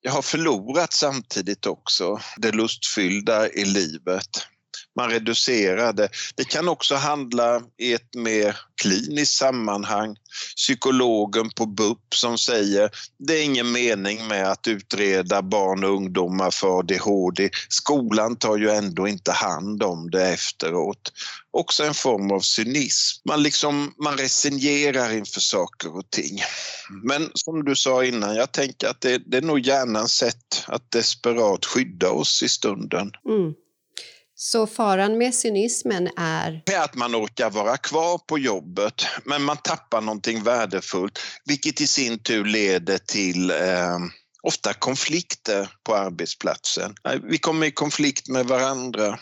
jag 0.00 0.12
har 0.12 0.22
förlorat 0.22 0.92
samtidigt 0.92 1.66
också 1.66 2.20
det 2.36 2.52
lustfyllda 2.52 3.48
i 3.48 3.64
livet. 3.64 4.46
Man 4.96 5.10
reducerar 5.10 5.92
det. 5.92 6.08
Det 6.34 6.44
kan 6.44 6.68
också 6.68 6.94
handla 6.94 7.62
i 7.78 7.92
ett 7.92 8.14
mer 8.14 8.56
kliniskt 8.82 9.36
sammanhang. 9.36 10.16
Psykologen 10.56 11.50
på 11.50 11.66
BUP 11.66 12.14
som 12.14 12.38
säger 12.38 12.90
det 13.18 13.34
är 13.34 13.44
ingen 13.44 13.72
mening 13.72 14.26
med 14.26 14.50
att 14.50 14.68
utreda 14.68 15.42
barn 15.42 15.84
och 15.84 15.90
ungdomar 15.90 16.50
för 16.50 16.78
ADHD. 16.78 17.50
Skolan 17.68 18.36
tar 18.36 18.56
ju 18.56 18.70
ändå 18.70 19.08
inte 19.08 19.32
hand 19.32 19.82
om 19.82 20.10
det 20.10 20.28
efteråt. 20.28 21.12
Också 21.50 21.84
en 21.84 21.94
form 21.94 22.30
av 22.30 22.40
cynism. 22.40 23.28
Man, 23.28 23.42
liksom, 23.42 23.94
man 24.04 24.16
resignerar 24.16 25.12
inför 25.12 25.40
saker 25.40 25.96
och 25.96 26.10
ting. 26.10 26.40
Men 27.04 27.30
som 27.34 27.64
du 27.64 27.76
sa 27.76 28.04
innan, 28.04 28.36
jag 28.36 28.52
tänker 28.52 28.88
att 28.88 29.00
det, 29.00 29.22
det 29.26 29.36
är 29.36 29.42
nog 29.42 29.60
hjärnans 29.60 30.12
sätt 30.12 30.64
att 30.66 30.90
desperat 30.90 31.66
skydda 31.66 32.10
oss 32.10 32.42
i 32.42 32.48
stunden. 32.48 33.10
Mm. 33.28 33.54
Så 34.42 34.66
faran 34.66 35.18
med 35.18 35.34
cynismen 35.34 36.08
är? 36.16 36.62
Att 36.76 36.94
man 36.94 37.14
orkar 37.14 37.50
vara 37.50 37.76
kvar 37.76 38.18
på 38.18 38.38
jobbet 38.38 39.06
men 39.24 39.42
man 39.42 39.56
tappar 39.56 40.00
någonting 40.00 40.42
värdefullt 40.42 41.18
vilket 41.44 41.80
i 41.80 41.86
sin 41.86 42.18
tur 42.18 42.44
leder 42.44 42.98
till 42.98 43.50
eh, 43.50 43.98
ofta 44.42 44.72
konflikter 44.72 45.68
på 45.84 45.94
arbetsplatsen. 45.94 46.94
Vi 47.22 47.38
kommer 47.38 47.66
i 47.66 47.70
konflikt 47.70 48.28
med 48.28 48.46
varandra. 48.46 49.18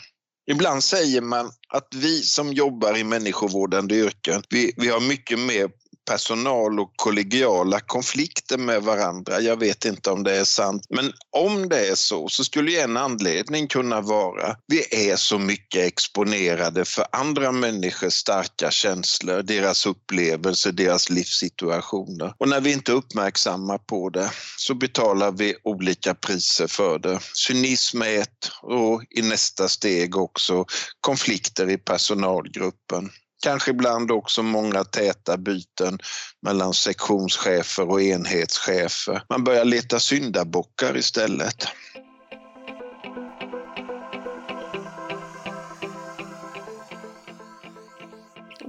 Ibland 0.51 0.85
säger 0.85 1.21
man 1.21 1.51
att 1.69 1.89
vi 1.95 2.23
som 2.23 2.53
jobbar 2.53 2.97
i 2.97 3.05
människovårdande 3.05 3.95
yrken, 3.95 4.43
vi, 4.51 4.73
vi 4.77 4.89
har 4.89 5.01
mycket 5.01 5.39
mer 5.39 5.69
personal 6.09 6.81
och 6.81 6.93
kollegiala 6.97 7.81
konflikter 7.81 8.59
med 8.59 8.83
varandra. 8.83 9.41
Jag 9.41 9.57
vet 9.57 9.85
inte 9.85 10.11
om 10.11 10.23
det 10.25 10.37
är 10.37 10.45
sant, 10.45 10.83
men 10.89 11.13
om 11.37 11.69
det 11.69 11.89
är 11.89 11.95
så 11.95 12.29
så 12.29 12.45
skulle 12.45 12.83
en 12.83 12.97
anledning 12.97 13.67
kunna 13.67 14.01
vara 14.01 14.57
vi 14.67 15.11
är 15.11 15.17
så 15.17 15.39
mycket 15.39 15.87
exponerade 15.87 16.85
för 16.85 17.07
andra 17.13 17.53
människors 17.53 18.13
starka 18.13 18.71
känslor, 18.71 19.43
deras 19.43 19.87
upplevelser, 19.87 20.73
deras 20.73 21.11
livssituationer. 21.11 22.35
Och 22.39 22.49
när 22.49 22.61
vi 22.61 22.73
inte 22.73 22.93
är 22.93 22.97
uppmärksamma 22.97 23.79
på 23.79 24.11
det 24.11 24.31
så 24.57 24.75
betalar 24.75 25.33
vi 25.33 25.55
olika 25.65 26.15
priser 26.15 26.67
för 26.67 26.99
det. 26.99 27.21
Cynism 27.35 28.03
är 28.03 28.19
ett 28.19 28.51
och 28.63 29.03
i 29.11 29.23
nästa 29.23 29.69
steg 29.69 30.17
också 30.17 30.65
konflikter 31.01 31.71
i 31.71 31.79
personalgruppen. 31.79 33.11
Kanske 33.43 33.71
ibland 33.71 34.11
också 34.11 34.43
många 34.43 34.85
täta 34.85 35.37
byten 35.37 35.99
mellan 36.43 36.75
sektionschefer 36.75 37.91
och 37.91 38.03
enhetschefer. 38.03 39.23
Man 39.29 39.45
börjar 39.45 39.65
leta 39.65 40.01
syndabockar 40.01 40.97
istället. 40.97 41.67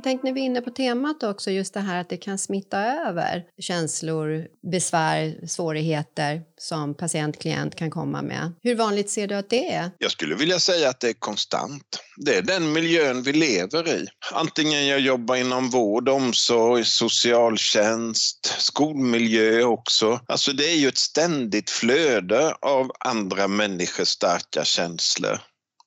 Tänk 0.04 0.24
när 0.24 0.34
vi 0.34 0.42
är 0.42 0.46
inne 0.46 0.62
på 0.62 0.70
temat 0.70 1.24
också, 1.24 1.52
just 1.52 1.74
det 1.74 1.80
här 1.80 2.02
att 2.02 2.10
det 2.10 2.18
kan 2.18 2.38
smitta 2.38 2.84
över 3.08 3.44
känslor, 3.60 4.48
besvär, 4.72 5.48
svårigheter 5.48 6.42
som 6.58 6.94
patient, 6.94 7.40
klient 7.40 7.76
kan 7.76 7.92
komma 7.92 8.22
med. 8.22 8.52
Hur 8.64 8.76
vanligt 8.76 9.10
ser 9.10 9.28
du 9.28 9.36
att 9.36 9.50
det 9.50 9.74
är? 9.74 9.92
Jag 9.98 10.12
skulle 10.12 10.36
vilja 10.36 10.60
säga 10.60 10.90
att 10.90 11.00
det 11.00 11.10
är 11.10 11.14
konstant. 11.14 12.00
Det 12.18 12.36
är 12.36 12.42
den 12.42 12.72
miljön 12.72 13.24
vi 13.24 13.34
lever 13.34 13.88
i. 13.88 14.08
Antingen 14.34 14.88
jag 14.88 15.00
jobbar 15.00 15.36
inom 15.36 15.70
vård, 15.70 16.10
omsorg, 16.10 16.86
socialtjänst, 16.86 18.46
skolmiljö 18.46 19.64
också. 19.64 20.20
Alltså 20.28 20.54
det 20.54 20.72
är 20.72 20.76
ju 20.76 20.88
ett 20.88 20.98
ständigt 20.98 21.70
flöde 21.70 22.54
av 22.62 22.92
andra 23.00 23.48
människors 23.48 24.08
starka 24.08 24.64
känslor 24.64 25.40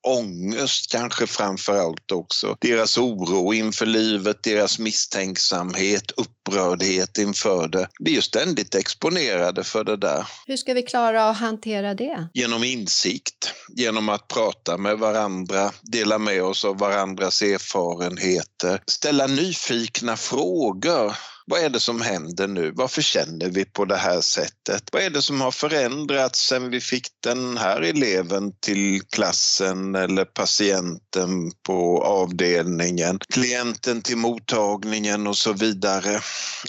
ångest 0.02 0.92
kanske 0.92 1.26
framför 1.26 1.78
allt 1.78 2.12
också. 2.12 2.56
Deras 2.60 2.98
oro 2.98 3.54
inför 3.54 3.86
livet, 3.86 4.42
deras 4.42 4.78
misstänksamhet, 4.78 6.10
upprördhet 6.10 7.18
inför 7.18 7.68
det. 7.68 7.88
Vi 8.00 8.10
är 8.10 8.14
ju 8.14 8.22
ständigt 8.22 8.74
exponerade 8.74 9.64
för 9.64 9.84
det 9.84 9.96
där. 9.96 10.26
Hur 10.46 10.56
ska 10.56 10.74
vi 10.74 10.82
klara 10.82 11.30
att 11.30 11.36
hantera 11.36 11.94
det? 11.94 12.28
Genom 12.34 12.64
insikt, 12.64 13.52
genom 13.68 14.08
att 14.08 14.28
prata 14.28 14.76
med 14.76 14.98
varandra, 14.98 15.70
dela 15.82 16.18
med 16.18 16.42
oss 16.42 16.64
av 16.64 16.78
varandras 16.78 17.42
erfarenheter, 17.42 18.82
ställa 18.86 19.26
nyfikna 19.26 20.16
frågor 20.16 21.16
vad 21.46 21.60
är 21.60 21.70
det 21.70 21.80
som 21.80 22.00
händer 22.00 22.48
nu? 22.48 22.72
Varför 22.74 23.02
känner 23.02 23.50
vi 23.50 23.64
på 23.64 23.84
det 23.84 23.96
här 23.96 24.20
sättet? 24.20 24.82
Vad 24.92 25.02
är 25.02 25.10
det 25.10 25.22
som 25.22 25.40
har 25.40 25.50
förändrats 25.50 26.46
sen 26.46 26.70
vi 26.70 26.80
fick 26.80 27.06
den 27.20 27.56
här 27.58 27.80
eleven 27.80 28.52
till 28.60 29.02
klassen 29.02 29.94
eller 29.94 30.24
patienten 30.24 31.52
på 31.66 32.04
avdelningen, 32.04 33.18
klienten 33.18 34.02
till 34.02 34.16
mottagningen 34.16 35.26
och 35.26 35.36
så 35.36 35.52
vidare. 35.52 36.20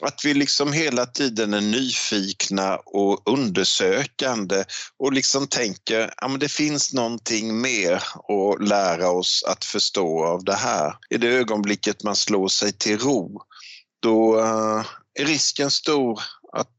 Att 0.02 0.26
vi 0.26 0.34
liksom 0.34 0.74
hela 0.74 1.06
tiden 1.06 1.54
är 1.54 1.62
nyfikna 1.62 2.76
och 2.76 3.30
undersökande 3.30 4.64
och 5.00 5.14
liksom 5.14 5.48
tänker 5.48 6.14
att 6.18 6.40
det 6.40 6.52
finns 6.52 6.94
någonting 6.94 7.62
mer 7.62 7.94
att 7.94 8.68
lära 8.68 9.10
oss 9.10 9.44
att 9.48 9.66
förstå 9.66 10.26
av 10.26 10.44
det 10.44 10.56
här. 10.56 10.96
I 11.10 11.18
det 11.18 11.28
ögonblicket 11.28 12.04
man 12.04 12.16
slår 12.16 12.48
sig 12.48 12.72
till 12.72 13.00
ro 13.00 13.42
då 14.04 14.40
eh, 14.40 14.86
är 15.20 15.26
risken 15.26 15.72
stor 15.72 16.20
att 16.54 16.70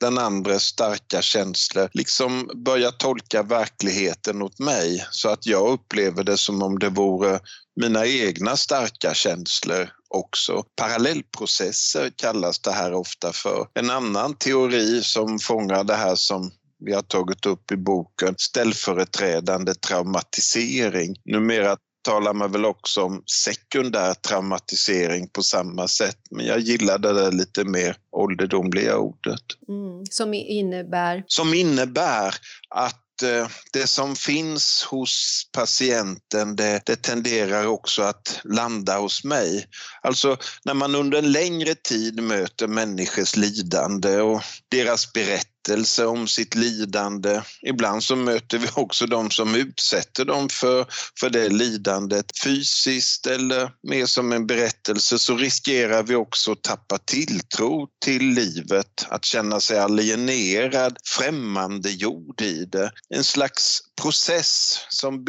den 0.00 0.18
andres 0.18 0.62
starka 0.62 1.22
känslor 1.22 1.88
liksom 1.92 2.50
börjar 2.64 2.90
tolka 2.90 3.42
verkligheten 3.42 4.42
åt 4.42 4.58
mig 4.58 5.06
så 5.10 5.28
att 5.28 5.46
jag 5.46 5.68
upplever 5.68 6.24
det 6.24 6.36
som 6.36 6.62
om 6.62 6.78
det 6.78 6.88
vore 6.88 7.40
mina 7.80 8.06
egna 8.06 8.56
starka 8.56 9.14
känslor 9.14 9.90
också. 10.08 10.64
Parallellprocesser 10.76 12.10
kallas 12.16 12.58
det 12.58 12.72
här 12.72 12.92
ofta 12.92 13.32
för. 13.32 13.66
En 13.74 13.90
annan 13.90 14.34
teori 14.34 15.02
som 15.02 15.38
fångar 15.38 15.84
det 15.84 15.94
här 15.94 16.14
som 16.14 16.50
vi 16.84 16.94
har 16.94 17.02
tagit 17.02 17.46
upp 17.46 17.72
i 17.72 17.76
boken, 17.76 18.34
ställföreträdande 18.38 19.74
traumatisering. 19.74 21.16
Numera 21.24 21.76
talar 22.08 22.34
man 22.34 22.52
väl 22.52 22.64
också 22.64 23.02
om 23.02 23.22
sekundär 23.44 24.14
traumatisering 24.14 25.28
på 25.28 25.42
samma 25.42 25.88
sätt. 25.88 26.18
Men 26.30 26.46
jag 26.46 26.60
gillar 26.60 26.98
det 26.98 27.12
där 27.12 27.32
lite 27.32 27.64
mer 27.64 27.96
ålderdomliga 28.12 28.96
ordet. 28.96 29.42
Mm, 29.68 30.06
som 30.10 30.34
innebär? 30.34 31.24
Som 31.26 31.54
innebär 31.54 32.34
att 32.74 33.22
eh, 33.22 33.48
det 33.72 33.86
som 33.86 34.16
finns 34.16 34.86
hos 34.90 35.42
patienten 35.52 36.56
det, 36.56 36.82
det, 36.86 36.96
tenderar 36.96 37.66
också 37.66 38.02
att 38.02 38.40
landa 38.44 38.98
hos 38.98 39.24
mig. 39.24 39.66
Alltså 40.02 40.36
när 40.64 40.74
man 40.74 40.94
under 40.94 41.18
en 41.18 41.32
längre 41.32 41.74
tid 41.74 42.22
möter 42.22 42.68
människors 42.68 43.36
lidande 43.36 44.16
och 44.16 44.42
deras 44.68 45.12
berättelse 45.12 45.47
berättelse 45.68 46.06
om 46.06 46.28
sitt 46.28 46.54
lidande. 46.54 47.42
Ibland 47.62 48.04
så 48.04 48.16
möter 48.16 48.58
vi 48.58 48.68
också 48.74 49.06
de 49.06 49.30
som 49.30 49.54
utsätter 49.54 50.24
dem 50.24 50.48
för, 50.48 50.86
för 51.20 51.30
det 51.30 51.48
lidandet 51.48 52.38
fysiskt 52.44 53.26
eller 53.26 53.70
mer 53.82 54.06
som 54.06 54.32
en 54.32 54.46
berättelse 54.46 55.18
så 55.18 55.36
riskerar 55.36 56.02
vi 56.02 56.14
också 56.14 56.52
att 56.52 56.62
tappa 56.62 56.98
tilltro 56.98 57.88
till 58.04 58.22
livet, 58.22 59.06
att 59.08 59.24
känna 59.24 59.60
sig 59.60 59.78
alienerad, 59.78 60.96
främmande 61.18 61.90
jord 61.90 62.40
i 62.40 62.64
det. 62.64 62.92
En 63.14 63.24
slags 63.24 63.80
process 64.00 64.78
som 64.88 65.24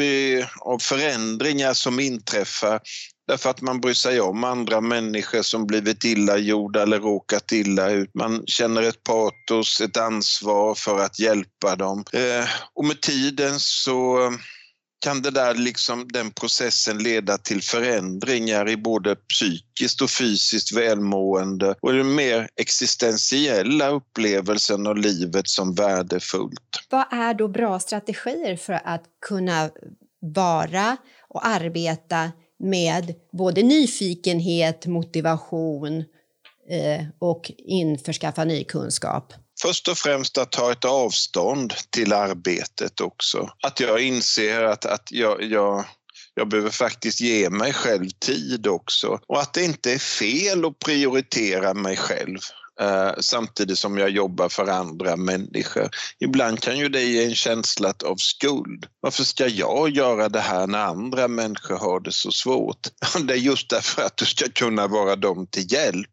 av 0.59 0.79
förändringar 0.79 1.73
som 1.73 1.99
inträffar 1.99 2.79
därför 3.29 3.49
att 3.49 3.61
man 3.61 3.81
bryr 3.81 3.93
sig 3.93 4.21
om 4.21 4.43
andra 4.43 4.81
människor 4.81 5.41
som 5.41 5.67
blivit 5.67 6.03
illa 6.03 6.37
gjorda 6.37 6.81
eller 6.81 6.99
råkat 6.99 7.51
illa 7.51 7.89
ut. 7.89 8.09
Man 8.13 8.43
känner 8.45 8.81
ett 8.81 9.03
patos, 9.03 9.81
ett 9.81 9.97
ansvar 9.97 10.75
för 10.75 10.99
att 10.99 11.19
hjälpa 11.19 11.75
dem. 11.75 12.03
Eh, 12.13 12.47
och 12.73 12.85
med 12.85 13.01
tiden 13.01 13.59
så 13.59 14.31
kan 15.05 15.21
det 15.21 15.31
där 15.31 15.55
liksom, 15.55 16.07
den 16.07 16.31
processen 16.31 16.97
leda 16.97 17.37
till 17.37 17.61
förändringar 17.61 18.69
i 18.69 18.77
både 18.77 19.15
psykiskt 19.15 20.01
och 20.01 20.09
fysiskt 20.09 20.77
välmående 20.77 21.75
och 21.81 21.93
den 21.93 22.15
mer 22.15 22.49
existentiella 22.55 23.89
upplevelsen 23.89 24.87
av 24.87 24.97
livet 24.97 25.47
som 25.49 25.75
värdefullt. 25.75 26.85
Vad 26.89 27.05
är 27.13 27.33
då 27.33 27.47
bra 27.47 27.79
strategier 27.79 28.57
för 28.57 28.79
att 28.83 29.03
kunna 29.27 29.69
vara 30.21 30.97
och 31.29 31.47
arbeta 31.47 32.31
med 32.59 33.15
både 33.31 33.63
nyfikenhet, 33.63 34.85
motivation 34.85 35.97
eh, 36.69 37.05
och 37.19 37.51
införskaffa 37.57 38.43
ny 38.43 38.63
kunskap. 38.63 39.33
Först 39.61 39.87
och 39.87 39.97
främst 39.97 40.37
att 40.37 40.51
ta 40.51 40.71
ett 40.71 40.85
avstånd 40.85 41.73
till 41.89 42.13
arbetet 42.13 43.01
också. 43.01 43.49
Att 43.63 43.79
jag 43.79 44.01
inser 44.01 44.63
att, 44.63 44.85
att 44.85 45.11
jag, 45.11 45.43
jag 45.43 45.85
jag 46.39 46.49
behöver 46.49 46.69
faktiskt 46.69 47.21
ge 47.21 47.49
mig 47.49 47.73
själv 47.73 48.09
tid 48.09 48.67
också 48.67 49.19
och 49.27 49.39
att 49.39 49.53
det 49.53 49.63
inte 49.63 49.93
är 49.93 49.97
fel 49.97 50.65
att 50.65 50.79
prioritera 50.79 51.73
mig 51.73 51.97
själv. 51.97 52.37
Eh, 52.81 53.11
samtidigt 53.19 53.77
som 53.77 53.97
jag 53.97 54.09
jobbar 54.09 54.49
för 54.49 54.67
andra 54.67 55.15
människor. 55.15 55.89
Ibland 56.19 56.59
kan 56.59 56.77
ju 56.77 56.89
det 56.89 57.03
ge 57.03 57.25
en 57.25 57.35
känsla 57.35 57.93
av 58.05 58.15
skuld. 58.15 58.85
Varför 59.01 59.23
ska 59.23 59.47
jag 59.47 59.89
göra 59.89 60.29
det 60.29 60.39
här 60.39 60.67
när 60.67 60.79
andra 60.79 61.27
människor 61.27 61.77
har 61.77 61.99
det 61.99 62.11
så 62.11 62.31
svårt? 62.31 62.87
Det 63.23 63.33
är 63.33 63.37
just 63.37 63.69
därför 63.69 64.01
att 64.01 64.17
du 64.17 64.25
ska 64.25 64.49
kunna 64.49 64.87
vara 64.87 65.15
dem 65.15 65.47
till 65.47 65.73
hjälp. 65.73 66.09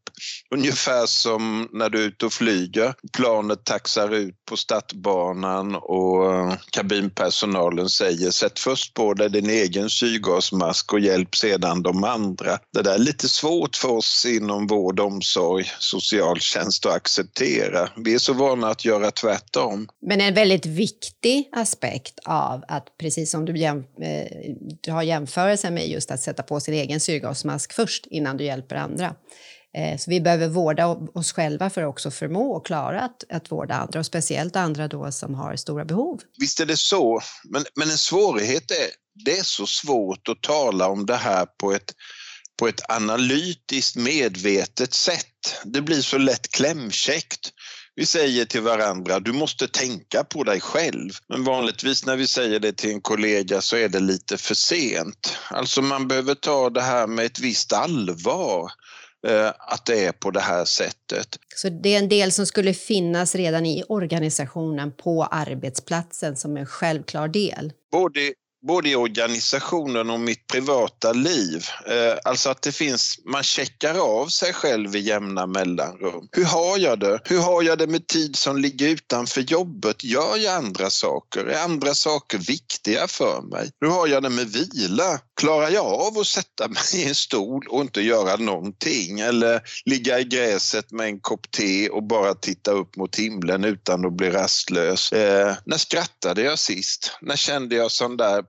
Ungefär 0.55 1.07
som 1.07 1.68
när 1.72 1.90
du 1.90 2.02
är 2.02 2.07
ute 2.07 2.26
och 2.26 2.33
flyger. 2.33 2.94
Planet 3.12 3.64
taxar 3.64 4.14
ut 4.14 4.35
på 4.48 4.57
startbanan 4.57 5.74
och 5.74 6.35
eh, 6.35 6.55
kabinpersonalen 6.70 7.88
säger 7.88 8.31
sätt 8.31 8.59
först 8.59 8.94
på 8.94 9.14
dig 9.14 9.31
din 9.31 9.50
egen 9.50 9.90
syrgasmask 9.90 10.92
och 10.92 11.00
hjälp 11.00 11.37
sedan 11.37 11.83
de 11.83 12.05
andra. 12.05 12.59
Det 12.72 12.83
där 12.83 12.94
är 12.94 12.98
lite 12.98 13.29
svårt 13.29 13.76
för 13.76 13.88
oss 13.88 14.26
inom 14.29 14.66
vård, 14.66 15.00
omsorg, 15.00 15.64
socialtjänst 15.79 16.55
att 16.60 16.86
acceptera. 16.86 17.88
Vi 17.96 18.14
är 18.14 18.18
så 18.18 18.32
vana 18.32 18.68
att 18.68 18.84
göra 18.84 19.10
tvärtom. 19.10 19.88
Men 20.06 20.20
en 20.20 20.34
väldigt 20.34 20.66
viktig 20.66 21.48
aspekt 21.52 22.18
av 22.24 22.64
att, 22.68 22.98
precis 22.98 23.30
som 23.30 23.44
du, 23.44 23.58
jäm, 23.58 23.78
eh, 23.78 24.54
du 24.82 24.92
har 24.92 25.02
jämförelsen 25.02 25.74
med 25.74 25.88
just 25.88 26.10
att 26.10 26.20
sätta 26.20 26.42
på 26.42 26.60
sin 26.60 26.74
egen 26.74 27.00
syrgasmask 27.00 27.72
först 27.72 28.06
innan 28.06 28.36
du 28.36 28.44
hjälper 28.44 28.76
andra, 28.76 29.14
Eh, 29.76 29.98
så 29.98 30.10
vi 30.10 30.20
behöver 30.20 30.48
vårda 30.48 30.86
oss 31.14 31.32
själva 31.32 31.70
för 31.70 31.82
att 31.82 31.88
också 31.88 32.10
förmå 32.10 32.52
och 32.52 32.66
klara 32.66 33.00
att, 33.00 33.24
att 33.30 33.52
vårda 33.52 33.74
andra 33.74 33.98
och 33.98 34.06
speciellt 34.06 34.56
andra 34.56 34.88
då 34.88 35.12
som 35.12 35.34
har 35.34 35.56
stora 35.56 35.84
behov. 35.84 36.20
Visst 36.38 36.60
är 36.60 36.66
det 36.66 36.76
så, 36.76 37.20
men, 37.44 37.64
men 37.74 37.90
en 37.90 37.98
svårighet 37.98 38.70
är 38.70 38.86
det 39.24 39.38
är 39.38 39.42
så 39.42 39.66
svårt 39.66 40.28
att 40.28 40.42
tala 40.42 40.88
om 40.88 41.06
det 41.06 41.16
här 41.16 41.46
på 41.46 41.72
ett, 41.72 41.94
på 42.58 42.68
ett 42.68 42.90
analytiskt 42.90 43.96
medvetet 43.96 44.94
sätt. 44.94 45.36
Det 45.64 45.80
blir 45.80 46.02
så 46.02 46.18
lätt 46.18 46.50
klämkäckt. 46.50 47.52
Vi 47.94 48.06
säger 48.06 48.44
till 48.44 48.60
varandra, 48.60 49.20
du 49.20 49.32
måste 49.32 49.68
tänka 49.68 50.24
på 50.24 50.44
dig 50.44 50.60
själv. 50.60 51.10
Men 51.28 51.44
vanligtvis 51.44 52.06
när 52.06 52.16
vi 52.16 52.26
säger 52.26 52.60
det 52.60 52.72
till 52.72 52.90
en 52.90 53.00
kollega 53.00 53.60
så 53.60 53.76
är 53.76 53.88
det 53.88 54.00
lite 54.00 54.36
för 54.36 54.54
sent. 54.54 55.38
Alltså 55.50 55.82
man 55.82 56.08
behöver 56.08 56.34
ta 56.34 56.70
det 56.70 56.82
här 56.82 57.06
med 57.06 57.26
ett 57.26 57.38
visst 57.38 57.72
allvar. 57.72 58.70
Eh, 59.26 59.48
att 59.58 59.86
det 59.86 60.04
är 60.04 60.12
på 60.12 60.30
det 60.30 60.40
här 60.40 60.64
sättet. 60.64 61.38
Så 61.54 61.68
det 61.68 61.94
är 61.94 61.98
en 61.98 62.08
del 62.08 62.32
som 62.32 62.46
skulle 62.46 62.74
finnas 62.74 63.34
redan 63.34 63.66
i 63.66 63.84
organisationen 63.88 64.92
på 64.96 65.24
arbetsplatsen 65.24 66.36
som 66.36 66.56
en 66.56 66.66
självklar 66.66 67.28
del? 67.28 67.72
Både 67.92 68.32
både 68.66 68.88
i 68.88 68.96
organisationen 68.96 70.10
och 70.10 70.20
mitt 70.20 70.46
privata 70.46 71.12
liv. 71.12 71.64
Eh, 71.86 72.18
alltså 72.24 72.50
att 72.50 72.62
det 72.62 72.72
finns, 72.72 73.18
man 73.24 73.42
checkar 73.42 73.94
av 73.98 74.26
sig 74.26 74.52
själv 74.52 74.96
i 74.96 74.98
jämna 74.98 75.46
mellanrum. 75.46 76.28
Hur 76.32 76.44
har 76.44 76.78
jag 76.78 76.98
det? 76.98 77.20
Hur 77.24 77.38
har 77.38 77.62
jag 77.62 77.78
det 77.78 77.86
med 77.86 78.06
tid 78.06 78.36
som 78.36 78.58
ligger 78.58 78.88
utanför 78.88 79.40
jobbet? 79.40 80.04
Gör 80.04 80.36
jag 80.36 80.54
andra 80.54 80.90
saker? 80.90 81.44
Är 81.44 81.64
andra 81.64 81.94
saker 81.94 82.38
viktiga 82.38 83.06
för 83.08 83.42
mig? 83.42 83.70
Hur 83.80 83.88
har 83.88 84.06
jag 84.06 84.22
det 84.22 84.30
med 84.30 84.46
vila? 84.46 85.20
Klarar 85.37 85.70
jag 85.70 85.87
av 85.87 86.18
att 86.18 86.27
sätta 86.27 86.68
mig 86.68 86.83
i 86.94 87.09
en 87.09 87.14
stol 87.14 87.66
och 87.68 87.81
inte 87.81 88.01
göra 88.01 88.37
någonting? 88.37 89.20
Eller 89.20 89.62
ligga 89.85 90.20
i 90.20 90.25
gräset 90.25 90.92
med 90.92 91.07
en 91.07 91.20
kopp 91.20 91.51
te 91.51 91.88
och 91.88 92.03
bara 92.03 92.35
titta 92.35 92.70
upp 92.70 92.96
mot 92.96 93.16
himlen 93.16 93.64
utan 93.64 94.07
att 94.07 94.12
bli 94.12 94.31
rastlös? 94.31 95.12
Eh, 95.12 95.57
när 95.64 95.77
skrattade 95.77 96.42
jag 96.42 96.59
sist? 96.59 97.12
När 97.20 97.37
kände 97.37 97.77
jag 97.77 97.90
sån 97.90 98.16
där 98.16 98.44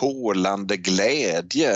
pålande 0.00 0.76
glädje. 0.76 1.74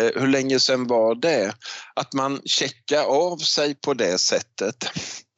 Eh, 0.00 0.10
hur 0.14 0.26
länge 0.26 0.60
sedan 0.60 0.86
var 0.86 1.14
det? 1.14 1.54
Att 1.94 2.12
man 2.12 2.40
checkar 2.44 3.02
av 3.02 3.36
sig 3.36 3.74
på 3.74 3.94
det 3.94 4.18
sättet, 4.18 4.76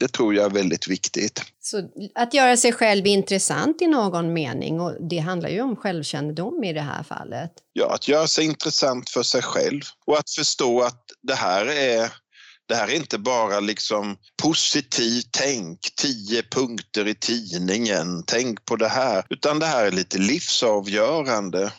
det 0.01 0.09
tror 0.09 0.35
jag 0.35 0.45
är 0.45 0.51
väldigt 0.51 0.89
viktigt. 0.89 1.43
Så 1.61 1.89
att 2.15 2.35
göra 2.35 2.57
sig 2.57 2.73
själv 2.73 3.07
intressant 3.07 3.83
i 3.83 3.87
någon 3.87 4.33
mening, 4.33 4.81
och 4.81 5.09
det 5.11 5.19
handlar 5.19 5.49
ju 5.49 5.61
om 5.61 5.77
självkännedom 5.77 6.65
i 6.65 6.73
det 6.73 6.81
här 6.81 7.03
fallet. 7.03 7.53
Ja, 7.73 7.95
att 7.95 8.09
göra 8.09 8.27
sig 8.27 8.45
intressant 8.45 9.11
för 9.11 9.23
sig 9.23 9.43
själv 9.43 9.81
och 10.07 10.19
att 10.19 10.31
förstå 10.31 10.83
att 10.83 11.05
det 11.23 11.35
här 11.35 11.67
är 11.67 12.11
det 12.67 12.75
här 12.75 12.89
är 12.89 12.97
inte 12.97 13.19
bara 13.19 13.61
liksom 13.61 14.17
positivt 14.43 15.29
tänk, 15.31 15.79
tio 15.97 16.43
punkter 16.43 17.09
i 17.09 17.15
tidningen, 17.15 18.25
tänk 18.27 18.65
på 18.65 18.77
det 18.77 18.89
här, 18.89 19.27
utan 19.31 19.59
det 19.59 19.67
här 19.67 19.87
är 19.87 19.91
lite 19.91 20.19
livsavgörande. 20.19 21.73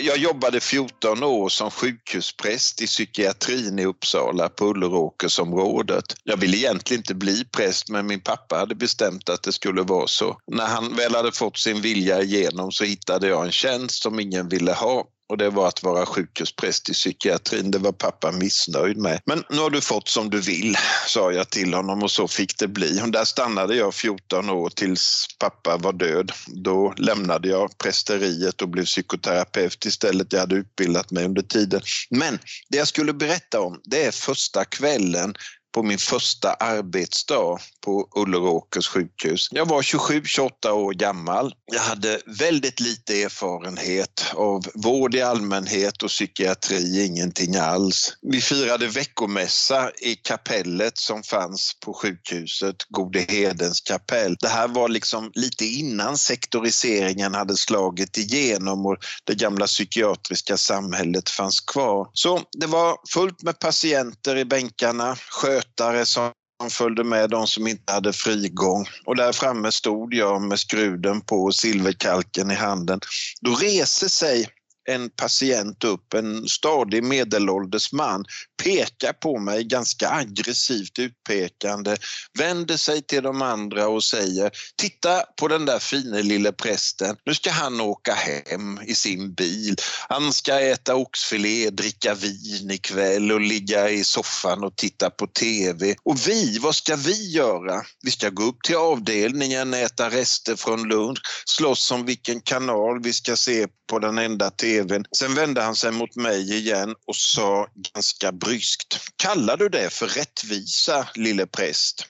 Jag 0.00 0.18
jobbade 0.18 0.60
14 0.60 1.22
år 1.22 1.48
som 1.48 1.70
sjukhuspräst 1.70 2.82
i 2.82 2.86
psykiatrin 2.86 3.78
i 3.78 3.84
Uppsala 3.84 4.48
på 4.48 4.66
Ulleråkersområdet. 4.66 6.04
Jag 6.24 6.36
ville 6.36 6.56
egentligen 6.56 7.00
inte 7.00 7.14
bli 7.14 7.44
präst 7.44 7.88
men 7.88 8.06
min 8.06 8.20
pappa 8.20 8.56
hade 8.56 8.74
bestämt 8.74 9.28
att 9.28 9.42
det 9.42 9.52
skulle 9.52 9.82
vara 9.82 10.06
så. 10.06 10.38
När 10.46 10.66
han 10.66 10.96
väl 10.96 11.14
hade 11.14 11.32
fått 11.32 11.58
sin 11.58 11.80
vilja 11.80 12.22
igenom 12.22 12.72
så 12.72 12.84
hittade 12.84 13.28
jag 13.28 13.44
en 13.44 13.52
tjänst 13.52 14.02
som 14.02 14.20
ingen 14.20 14.48
ville 14.48 14.72
ha 14.72 15.04
och 15.28 15.38
det 15.38 15.50
var 15.50 15.68
att 15.68 15.82
vara 15.82 16.06
sjukhuspräst 16.06 16.88
i 16.88 16.92
psykiatrin. 16.92 17.70
Det 17.70 17.78
var 17.78 17.92
pappa 17.92 18.32
missnöjd 18.32 18.96
med. 18.96 19.20
Men 19.26 19.44
nu 19.50 19.58
har 19.58 19.70
du 19.70 19.80
fått 19.80 20.08
som 20.08 20.30
du 20.30 20.40
vill, 20.40 20.76
sa 21.06 21.32
jag 21.32 21.50
till 21.50 21.74
honom 21.74 22.02
och 22.02 22.10
så 22.10 22.28
fick 22.28 22.58
det 22.58 22.68
bli. 22.68 23.00
Och 23.02 23.10
där 23.10 23.24
stannade 23.24 23.76
jag 23.76 23.94
14 23.94 24.50
år 24.50 24.70
tills 24.70 25.26
pappa 25.38 25.76
var 25.76 25.92
död. 25.92 26.32
Då 26.46 26.94
lämnade 26.96 27.48
jag 27.48 27.78
prästeriet 27.78 28.62
och 28.62 28.68
blev 28.68 28.84
psykoterapeut 28.84 29.84
istället. 29.84 30.32
Jag 30.32 30.40
hade 30.40 30.54
utbildat 30.54 31.10
mig 31.10 31.24
under 31.24 31.42
tiden. 31.42 31.80
Men 32.10 32.38
det 32.68 32.76
jag 32.76 32.88
skulle 32.88 33.12
berätta 33.12 33.60
om, 33.60 33.80
det 33.84 34.04
är 34.04 34.10
första 34.10 34.64
kvällen 34.64 35.34
på 35.74 35.82
min 35.82 35.98
första 35.98 36.52
arbetsdag 36.54 37.58
på 37.84 38.08
Ulleråkers 38.16 38.88
sjukhus. 38.88 39.48
Jag 39.50 39.68
var 39.68 39.82
27-28 39.82 40.70
år 40.70 40.92
gammal. 40.92 41.54
Jag 41.72 41.80
hade 41.80 42.20
väldigt 42.38 42.80
lite 42.80 43.22
erfarenhet 43.22 44.24
av 44.34 44.62
vård 44.74 45.14
i 45.14 45.22
allmänhet 45.22 46.02
och 46.02 46.08
psykiatri, 46.08 47.06
ingenting 47.06 47.56
alls. 47.56 48.16
Vi 48.22 48.40
firade 48.40 48.86
veckomässa 48.86 49.90
i 49.90 50.14
kapellet 50.14 50.98
som 50.98 51.22
fanns 51.22 51.76
på 51.84 51.94
sjukhuset, 51.94 52.76
Gode 52.88 53.20
Hedens 53.28 53.80
kapell. 53.80 54.36
Det 54.40 54.48
här 54.48 54.68
var 54.68 54.88
liksom 54.88 55.30
lite 55.34 55.64
innan 55.64 56.18
sektoriseringen 56.18 57.34
hade 57.34 57.56
slagit 57.56 58.18
igenom 58.18 58.86
och 58.86 58.96
det 59.24 59.34
gamla 59.34 59.66
psykiatriska 59.66 60.56
samhället 60.56 61.30
fanns 61.30 61.60
kvar. 61.60 62.08
Så 62.12 62.40
det 62.58 62.66
var 62.66 62.96
fullt 63.14 63.42
med 63.42 63.58
patienter 63.58 64.36
i 64.36 64.44
bänkarna, 64.44 65.16
skötare 65.16 66.06
som 66.06 66.30
han 66.58 66.70
följde 66.70 67.04
med 67.04 67.30
de 67.30 67.46
som 67.46 67.66
inte 67.66 67.92
hade 67.92 68.12
frigång 68.12 68.86
och 69.04 69.16
där 69.16 69.32
framme 69.32 69.72
stod 69.72 70.14
jag 70.14 70.42
med 70.42 70.58
skruden 70.58 71.20
på 71.20 71.36
och 71.36 71.54
silverkalken 71.54 72.50
i 72.50 72.54
handen. 72.54 73.00
Då 73.40 73.54
reser 73.54 74.08
sig 74.08 74.48
en 74.88 75.10
patient 75.10 75.84
upp, 75.84 76.14
en 76.14 76.48
stadig 76.48 77.04
medelålders 77.04 77.92
man, 77.92 78.24
pekar 78.62 79.12
på 79.12 79.38
mig 79.38 79.64
ganska 79.64 80.10
aggressivt 80.10 80.98
utpekande, 80.98 81.96
vänder 82.38 82.76
sig 82.76 83.02
till 83.02 83.22
de 83.22 83.42
andra 83.42 83.88
och 83.88 84.04
säger 84.04 84.50
Titta 84.76 85.22
på 85.40 85.48
den 85.48 85.66
där 85.66 85.78
fine 85.78 86.22
lille 86.22 86.52
prästen, 86.52 87.16
nu 87.26 87.34
ska 87.34 87.50
han 87.50 87.80
åka 87.80 88.14
hem 88.14 88.80
i 88.86 88.94
sin 88.94 89.34
bil. 89.34 89.76
Han 90.08 90.32
ska 90.32 90.60
äta 90.60 90.94
oxfilé, 90.94 91.70
dricka 91.70 92.14
vin 92.14 92.70
ikväll 92.70 93.32
och 93.32 93.40
ligga 93.40 93.90
i 93.90 94.04
soffan 94.04 94.64
och 94.64 94.76
titta 94.76 95.10
på 95.10 95.26
TV. 95.26 95.94
Och 96.04 96.28
vi, 96.28 96.58
vad 96.58 96.74
ska 96.74 96.96
vi 96.96 97.30
göra? 97.30 97.82
Vi 98.02 98.10
ska 98.10 98.30
gå 98.30 98.42
upp 98.42 98.62
till 98.64 98.76
avdelningen, 98.76 99.74
äta 99.74 100.10
rester 100.10 100.56
från 100.56 100.88
lunch, 100.88 101.20
slåss 101.46 101.90
om 101.90 102.06
vilken 102.06 102.40
kanal 102.40 103.02
vi 103.02 103.12
ska 103.12 103.36
se 103.36 103.66
på 103.90 103.98
den 103.98 104.18
enda 104.18 104.50
tvn. 104.74 105.04
Sen 105.16 105.34
vände 105.34 105.62
han 105.62 105.76
sig 105.76 105.92
mot 105.92 106.16
mig 106.16 106.54
igen 106.54 106.94
och 107.06 107.16
sa 107.16 107.68
ganska 107.94 108.32
bryskt. 108.32 109.00
Kallar 109.16 109.56
du 109.56 109.68
det 109.68 109.92
för 109.92 110.06
rättvisa, 110.06 111.08
lille 111.14 111.46
präst? 111.46 112.06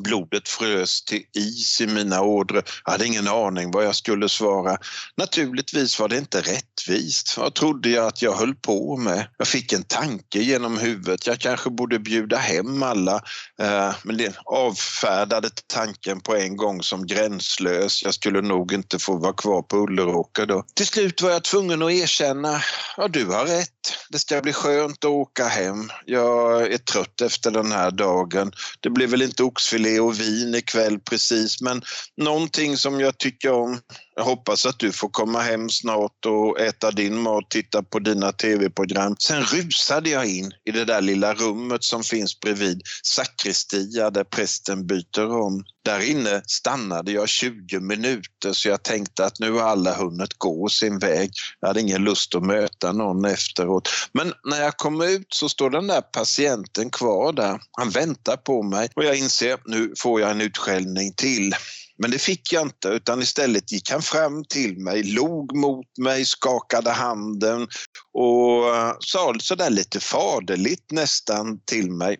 Blodet 0.00 0.48
frös 0.48 1.04
till 1.04 1.22
is 1.32 1.80
i 1.80 1.86
mina 1.86 2.22
ådror. 2.22 2.64
Jag 2.84 2.92
hade 2.92 3.06
ingen 3.06 3.28
aning 3.28 3.70
vad 3.70 3.84
jag 3.84 3.96
skulle 3.96 4.28
svara. 4.28 4.76
Naturligtvis 5.16 6.00
var 6.00 6.08
det 6.08 6.18
inte 6.18 6.40
rättvist. 6.40 7.36
Vad 7.38 7.54
trodde 7.54 7.88
jag 7.88 8.06
att 8.06 8.22
jag 8.22 8.32
höll 8.32 8.54
på 8.54 8.96
med? 8.96 9.26
Jag 9.38 9.48
fick 9.48 9.72
en 9.72 9.82
tanke 9.82 10.38
genom 10.38 10.78
huvudet. 10.78 11.26
Jag 11.26 11.38
kanske 11.38 11.70
borde 11.70 11.98
bjuda 11.98 12.36
hem 12.36 12.82
alla. 12.82 13.14
Eh, 13.60 13.94
men 14.02 14.16
det 14.16 14.36
avfärdade 14.44 15.50
tanken 15.66 16.20
på 16.20 16.36
en 16.36 16.56
gång 16.56 16.82
som 16.82 17.06
gränslös. 17.06 18.02
Jag 18.02 18.14
skulle 18.14 18.40
nog 18.40 18.72
inte 18.72 18.98
få 18.98 19.16
vara 19.16 19.32
kvar 19.32 19.62
på 19.62 19.76
Ulleråker 19.76 20.46
då. 20.46 20.64
Till 20.74 20.86
slut 20.86 21.22
var 21.22 21.30
jag 21.30 21.44
tvungen 21.44 21.82
att 21.82 21.92
erkänna, 21.92 22.62
ja 22.96 23.08
du 23.08 23.26
har 23.26 23.46
rätt. 23.46 23.68
Det 24.10 24.18
ska 24.18 24.40
bli 24.40 24.52
skönt 24.52 25.04
att 25.04 25.10
åka 25.10 25.46
hem. 25.46 25.90
Jag 26.06 26.72
är 26.72 26.78
trött 26.78 27.20
efter 27.20 27.50
den 27.50 27.72
här 27.72 27.90
dagen. 27.90 28.52
Det 28.80 28.90
blir 28.90 29.06
väl 29.06 29.22
inte 29.22 29.42
oxfilé 29.42 29.81
gelé 29.82 30.00
och 30.00 30.20
vin 30.20 30.54
ikväll 30.54 30.98
precis 30.98 31.60
men 31.60 31.82
någonting 32.16 32.76
som 32.76 33.00
jag 33.00 33.18
tycker 33.18 33.52
om. 33.52 33.80
Jag 34.22 34.26
hoppas 34.26 34.66
att 34.66 34.78
du 34.78 34.92
får 34.92 35.08
komma 35.08 35.40
hem 35.40 35.68
snart 35.70 36.26
och 36.26 36.60
äta 36.60 36.90
din 36.90 37.18
mat, 37.18 37.50
titta 37.50 37.82
på 37.82 37.98
dina 37.98 38.32
tv-program. 38.32 39.16
Sen 39.18 39.42
rusade 39.42 40.10
jag 40.10 40.26
in 40.26 40.52
i 40.64 40.70
det 40.70 40.84
där 40.84 41.00
lilla 41.00 41.34
rummet 41.34 41.84
som 41.84 42.02
finns 42.02 42.40
bredvid 42.40 42.82
sakristia 43.02 44.10
där 44.10 44.24
prästen 44.24 44.86
byter 44.86 45.36
om. 45.36 45.64
Där 45.84 46.10
inne 46.10 46.42
stannade 46.46 47.12
jag 47.12 47.28
20 47.28 47.80
minuter 47.80 48.52
så 48.52 48.68
jag 48.68 48.82
tänkte 48.82 49.24
att 49.24 49.40
nu 49.40 49.52
har 49.52 49.62
alla 49.62 49.94
hunnit 49.94 50.38
gå 50.38 50.68
sin 50.68 50.98
väg. 50.98 51.30
Jag 51.60 51.68
hade 51.68 51.80
ingen 51.80 52.04
lust 52.04 52.34
att 52.34 52.46
möta 52.46 52.92
någon 52.92 53.24
efteråt. 53.24 53.88
Men 54.12 54.32
när 54.44 54.60
jag 54.60 54.76
kom 54.76 55.02
ut 55.02 55.26
så 55.28 55.48
står 55.48 55.70
den 55.70 55.86
där 55.86 56.00
patienten 56.00 56.90
kvar 56.90 57.32
där. 57.32 57.60
Han 57.78 57.90
väntar 57.90 58.36
på 58.36 58.62
mig 58.62 58.88
och 58.94 59.04
jag 59.04 59.16
inser 59.16 59.58
nu 59.64 59.92
får 59.98 60.20
jag 60.20 60.30
en 60.30 60.40
utskällning 60.40 61.12
till. 61.12 61.54
Men 62.02 62.10
det 62.10 62.18
fick 62.18 62.52
jag 62.52 62.62
inte 62.62 62.88
utan 62.88 63.22
istället 63.22 63.72
gick 63.72 63.90
han 63.90 64.02
fram 64.02 64.44
till 64.44 64.78
mig, 64.78 65.02
log 65.02 65.56
mot 65.56 65.98
mig, 65.98 66.24
skakade 66.24 66.90
handen 66.90 67.68
och 68.12 68.76
eh, 68.76 68.92
sa 69.00 69.34
sådär 69.38 69.70
lite 69.70 70.00
faderligt 70.00 70.90
nästan 70.90 71.60
till 71.64 71.90
mig. 71.90 72.18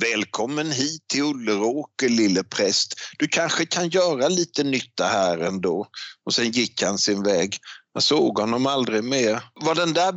Välkommen 0.00 0.70
hit 0.70 1.02
till 1.08 1.22
Ulleråker 1.22 2.08
lille 2.08 2.44
präst. 2.44 2.94
Du 3.18 3.28
kanske 3.28 3.66
kan 3.66 3.88
göra 3.88 4.28
lite 4.28 4.64
nytta 4.64 5.04
här 5.04 5.38
ändå. 5.38 5.86
Och 6.24 6.34
sen 6.34 6.50
gick 6.50 6.82
han 6.82 6.98
sin 6.98 7.22
väg. 7.22 7.56
Jag 7.92 8.02
såg 8.02 8.38
honom 8.38 8.66
aldrig 8.66 9.04
mer. 9.04 9.42
Vad 9.54 9.76
den 9.76 9.92
där 9.92 10.14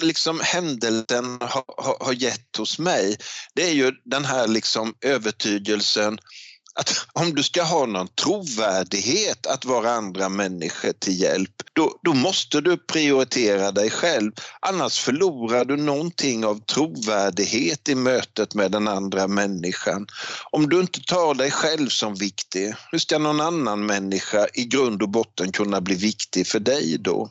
liksom 0.00 0.40
händelsen 0.42 1.38
har, 1.40 1.64
har, 1.76 1.96
har 2.00 2.12
gett 2.12 2.56
hos 2.58 2.78
mig, 2.78 3.16
det 3.54 3.62
är 3.62 3.72
ju 3.72 3.92
den 4.04 4.24
här 4.24 4.48
liksom 4.48 4.94
övertygelsen 5.00 6.18
att 6.78 7.06
om 7.12 7.34
du 7.34 7.42
ska 7.42 7.62
ha 7.62 7.86
någon 7.86 8.08
trovärdighet 8.08 9.46
att 9.46 9.64
vara 9.64 9.90
andra 9.90 10.28
människor 10.28 10.92
till 10.92 11.20
hjälp, 11.20 11.50
då, 11.72 11.98
då 12.02 12.14
måste 12.14 12.60
du 12.60 12.76
prioritera 12.76 13.72
dig 13.72 13.90
själv. 13.90 14.32
Annars 14.60 14.98
förlorar 14.98 15.64
du 15.64 15.76
någonting 15.76 16.44
av 16.44 16.60
trovärdighet 16.64 17.88
i 17.88 17.94
mötet 17.94 18.54
med 18.54 18.70
den 18.70 18.88
andra 18.88 19.28
människan. 19.28 20.06
Om 20.50 20.68
du 20.68 20.80
inte 20.80 21.00
tar 21.00 21.34
dig 21.34 21.50
själv 21.50 21.88
som 21.88 22.14
viktig, 22.14 22.74
hur 22.90 22.98
ska 22.98 23.18
någon 23.18 23.40
annan 23.40 23.86
människa 23.86 24.46
i 24.54 24.64
grund 24.64 25.02
och 25.02 25.08
botten 25.08 25.52
kunna 25.52 25.80
bli 25.80 25.94
viktig 25.94 26.46
för 26.46 26.60
dig 26.60 26.98
då? 26.98 27.30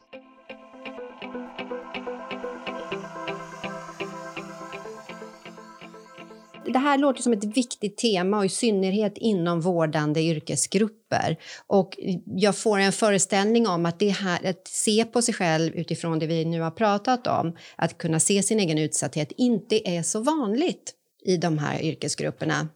Det 6.73 6.80
här 6.80 6.97
låter 6.97 7.21
som 7.21 7.34
ett 7.34 7.58
viktigt 7.58 7.97
tema 7.97 8.38
och 8.38 8.45
i 8.45 8.49
synnerhet 8.49 9.13
inom 9.17 9.62
vårdande 9.62 10.21
yrkesgrupper. 10.21 11.38
Och 11.67 11.97
jag 12.25 12.58
får 12.58 12.77
en 12.77 12.91
föreställning 12.91 13.67
om 13.67 13.86
att 13.86 13.99
det 13.99 14.10
här 14.10 14.49
att 14.49 14.67
se 14.67 15.06
på 15.06 15.21
sig 15.21 15.34
själv 15.34 15.73
utifrån 15.75 16.19
det 16.19 16.27
vi 16.27 16.45
nu 16.45 16.62
har 16.62 16.71
pratat 16.71 17.27
om, 17.27 17.58
att 17.75 17.97
kunna 17.97 18.19
se 18.19 18.43
sin 18.43 18.60
egen 18.60 18.77
utsatthet, 18.77 19.32
inte 19.38 19.89
är 19.89 20.03
så 20.03 20.19
vanligt 20.19 20.93
i 21.25 21.38
de 21.38 21.58
här 21.58 21.82
yrkesgrupperna. 21.82 22.67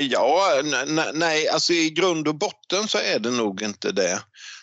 Ja, 0.00 0.62
nej, 1.14 1.48
alltså 1.48 1.72
i 1.72 1.90
grund 1.90 2.28
och 2.28 2.34
botten 2.34 2.88
så 2.88 2.98
är 2.98 3.18
det 3.18 3.30
nog 3.30 3.62
inte 3.62 3.92
det. 3.92 4.20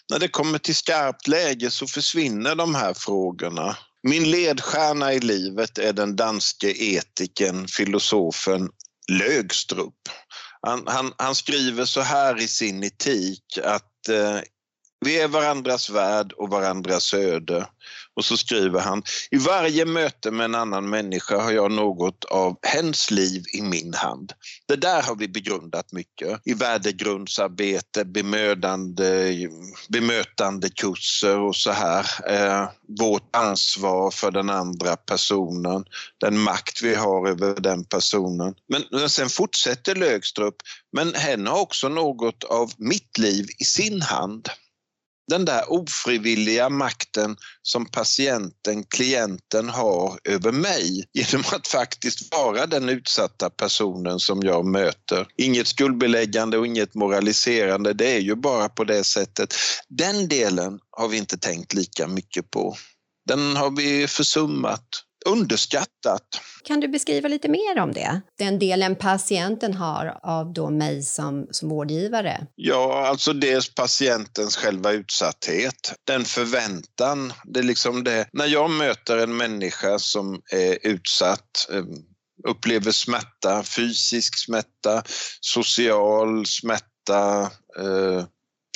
När 0.09 0.19
det 0.19 0.27
kommer 0.27 0.59
till 0.59 0.75
skarpt 0.75 1.27
läge 1.27 1.71
så 1.71 1.87
försvinner 1.87 2.55
de 2.55 2.75
här 2.75 2.93
frågorna. 2.93 3.77
Min 4.03 4.31
ledstjärna 4.31 5.13
i 5.13 5.19
livet 5.19 5.77
är 5.77 5.93
den 5.93 6.15
danske 6.15 6.83
etikern, 6.83 7.67
filosofen 7.67 8.69
Lögstrup. 9.11 10.09
Han, 10.61 10.83
han, 10.87 11.13
han 11.17 11.35
skriver 11.35 11.85
så 11.85 12.01
här 12.01 12.41
i 12.41 12.47
sin 12.47 12.83
etik 12.83 13.59
att 13.63 14.09
eh, 14.09 14.39
vi 15.03 15.19
är 15.19 15.27
varandras 15.27 15.89
värld 15.89 16.31
och 16.31 16.49
varandras 16.49 17.13
öde. 17.13 17.67
Och 18.15 18.25
så 18.25 18.37
skriver 18.37 18.79
han, 18.79 19.03
i 19.31 19.37
varje 19.37 19.85
möte 19.85 20.31
med 20.31 20.45
en 20.45 20.55
annan 20.55 20.89
människa 20.89 21.41
har 21.41 21.51
jag 21.51 21.71
något 21.71 22.23
av 22.23 22.57
hens 22.61 23.11
liv 23.11 23.43
i 23.53 23.61
min 23.61 23.93
hand. 23.93 24.33
Det 24.67 24.75
där 24.75 25.01
har 25.01 25.15
vi 25.15 25.27
begrundat 25.27 25.91
mycket 25.91 26.41
i 26.45 26.53
värdegrundsarbete, 26.53 28.05
bemödande, 28.05 29.49
bemötande 29.89 30.69
kurser 30.69 31.39
och 31.39 31.55
så 31.55 31.71
här. 31.71 32.05
Eh, 32.29 32.69
vårt 32.99 33.35
ansvar 33.35 34.11
för 34.11 34.31
den 34.31 34.49
andra 34.49 34.95
personen, 34.95 35.85
den 36.21 36.39
makt 36.39 36.81
vi 36.81 36.95
har 36.95 37.29
över 37.29 37.55
den 37.55 37.85
personen. 37.85 38.55
Men, 38.69 38.83
men 38.91 39.09
sen 39.09 39.29
fortsätter 39.29 39.95
Lögstrup, 39.95 40.55
men 40.91 41.15
hen 41.15 41.47
har 41.47 41.59
också 41.59 41.89
något 41.89 42.43
av 42.43 42.71
mitt 42.77 43.17
liv 43.17 43.45
i 43.59 43.63
sin 43.63 44.01
hand 44.01 44.49
den 45.27 45.45
där 45.45 45.71
ofrivilliga 45.71 46.69
makten 46.69 47.35
som 47.61 47.85
patienten, 47.85 48.83
klienten 48.83 49.69
har 49.69 50.19
över 50.23 50.51
mig 50.51 51.05
genom 51.13 51.43
att 51.51 51.67
faktiskt 51.67 52.35
vara 52.35 52.65
den 52.65 52.89
utsatta 52.89 53.49
personen 53.49 54.19
som 54.19 54.43
jag 54.43 54.65
möter. 54.65 55.27
Inget 55.37 55.67
skuldbeläggande 55.67 56.57
och 56.57 56.67
inget 56.67 56.95
moraliserande, 56.95 57.93
det 57.93 58.15
är 58.15 58.19
ju 58.19 58.35
bara 58.35 58.69
på 58.69 58.83
det 58.83 59.03
sättet. 59.03 59.55
Den 59.89 60.27
delen 60.27 60.79
har 60.91 61.07
vi 61.07 61.17
inte 61.17 61.37
tänkt 61.37 61.73
lika 61.73 62.07
mycket 62.07 62.51
på. 62.51 62.75
Den 63.27 63.55
har 63.55 63.71
vi 63.71 64.07
försummat 64.07 64.87
underskattat. 65.25 66.41
Kan 66.63 66.79
du 66.79 66.87
beskriva 66.87 67.27
lite 67.27 67.49
mer 67.49 67.79
om 67.79 67.93
det? 67.93 68.21
Den 68.37 68.59
delen 68.59 68.95
patienten 68.95 69.73
har 69.73 70.19
av 70.23 70.53
då 70.53 70.69
mig 70.69 71.03
som, 71.03 71.47
som 71.51 71.69
vårdgivare? 71.69 72.47
Ja, 72.55 73.07
alltså 73.07 73.33
dels 73.33 73.75
patientens 73.75 74.55
själva 74.55 74.91
utsatthet, 74.91 75.93
den 76.07 76.25
förväntan. 76.25 77.33
Det 77.45 77.59
är 77.59 77.63
liksom 77.63 78.03
det. 78.03 78.27
När 78.33 78.45
jag 78.45 78.71
möter 78.71 79.17
en 79.17 79.37
människa 79.37 79.99
som 79.99 80.41
är 80.51 80.87
utsatt 80.87 81.67
eh, 81.71 81.83
upplever 82.47 82.91
smärta, 82.91 83.63
fysisk 83.63 84.37
smärta, 84.37 85.03
social 85.41 86.45
smärta, 86.45 87.51
eh, 87.79 88.25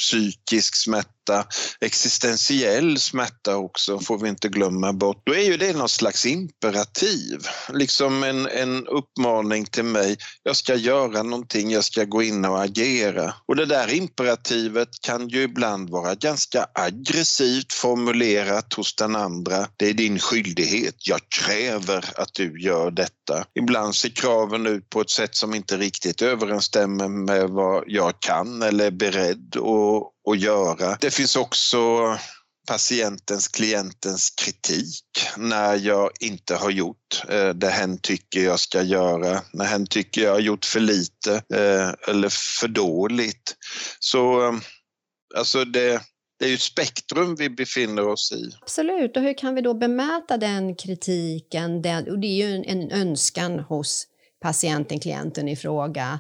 psykisk 0.02 0.76
smärta 0.76 1.17
smärta, 1.28 1.48
existentiell 1.82 3.00
smärta 3.00 3.58
också 3.58 4.00
får 4.00 4.18
vi 4.18 4.30
inte 4.30 4.48
glömma 4.48 4.94
bort. 4.94 5.22
Då 5.26 5.36
är 5.36 5.44
ju 5.44 5.58
det 5.58 5.78
någon 5.78 5.90
slags 5.90 6.26
imperativ, 6.26 7.40
liksom 7.74 8.24
en, 8.24 8.48
en 8.48 8.88
uppmaning 8.88 9.66
till 9.66 9.84
mig. 9.84 10.18
Jag 10.44 10.56
ska 10.56 10.76
göra 10.76 11.24
någonting, 11.24 11.72
jag 11.72 11.84
ska 11.84 12.04
gå 12.04 12.24
in 12.24 12.46
och 12.46 12.64
agera. 12.64 13.34
Och 13.46 13.56
det 13.56 13.66
där 13.66 13.94
imperativet 13.94 14.90
kan 15.02 15.28
ju 15.28 15.44
ibland 15.44 15.90
vara 15.90 16.16
ganska 16.16 16.68
aggressivt 16.74 17.74
formulerat 17.74 18.74
hos 18.74 18.96
den 18.96 19.16
andra. 19.16 19.68
Det 19.78 19.90
är 19.90 19.94
din 19.94 20.20
skyldighet, 20.20 20.96
jag 21.08 21.20
kräver 21.30 22.06
att 22.16 22.34
du 22.34 22.62
gör 22.62 22.92
detta. 22.92 23.46
Ibland 23.60 23.96
ser 23.96 24.10
kraven 24.10 24.68
ut 24.68 24.90
på 24.90 25.02
ett 25.02 25.10
sätt 25.10 25.36
som 25.36 25.54
inte 25.54 25.78
riktigt 25.78 26.22
överensstämmer 26.22 27.08
med 27.08 27.50
vad 27.50 27.84
jag 27.88 28.20
kan 28.20 28.62
eller 28.62 28.86
är 28.86 28.92
beredd 28.92 29.56
att 29.58 30.17
att 30.32 30.40
göra. 30.40 30.98
Det 31.02 31.12
finns 31.12 31.36
också 31.36 31.78
patientens, 32.68 33.48
klientens 33.48 34.30
kritik 34.30 35.04
när 35.38 35.76
jag 35.76 36.12
inte 36.20 36.56
har 36.56 36.70
gjort 36.70 37.24
eh, 37.30 37.50
det 37.50 37.70
hen 37.70 38.00
tycker 38.02 38.44
jag 38.44 38.60
ska 38.60 38.82
göra, 38.82 39.42
när 39.54 39.66
hen 39.66 39.88
tycker 39.88 40.22
jag 40.22 40.32
har 40.32 40.40
gjort 40.40 40.66
för 40.66 40.80
lite 40.80 41.34
eh, 41.34 42.12
eller 42.14 42.30
för 42.60 42.68
dåligt. 42.68 43.56
Så 44.00 44.54
alltså 45.36 45.66
det, 45.66 46.02
det 46.40 46.46
är 46.46 46.50
ju 46.50 46.56
ett 46.56 46.62
spektrum 46.62 47.36
vi 47.36 47.50
befinner 47.50 48.08
oss 48.08 48.32
i. 48.32 48.50
Absolut, 48.62 49.18
och 49.18 49.24
hur 49.24 49.38
kan 49.38 49.56
vi 49.56 49.62
då 49.62 49.74
bemöta 49.74 50.38
den 50.38 50.76
kritiken? 50.76 51.82
Den, 51.82 52.12
och 52.12 52.20
det 52.20 52.28
är 52.28 52.48
ju 52.48 52.64
en 52.66 52.92
önskan 52.92 53.60
hos 53.60 54.08
patienten, 54.42 55.00
klienten 55.00 55.48
i 55.48 55.56
fråga, 55.56 56.20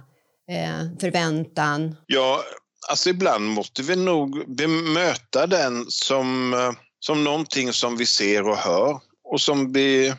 eh, 0.52 1.00
förväntan. 1.00 1.96
Ja, 2.06 2.44
alltså 2.88 3.10
ibland 3.10 3.50
måste 3.50 3.84
vi 3.84 3.96
nog 3.96 4.56
bemöta 4.56 5.48
den 5.48 5.86
som, 5.88 6.54
eh, 6.54 6.72
som 7.00 7.24
någonting 7.24 7.74
som 7.74 7.98
vi 7.98 8.06
ser 8.06 8.48
och 8.48 8.58
hör 8.58 9.00
och 9.24 9.42
som 9.42 9.74
vi 9.74 10.14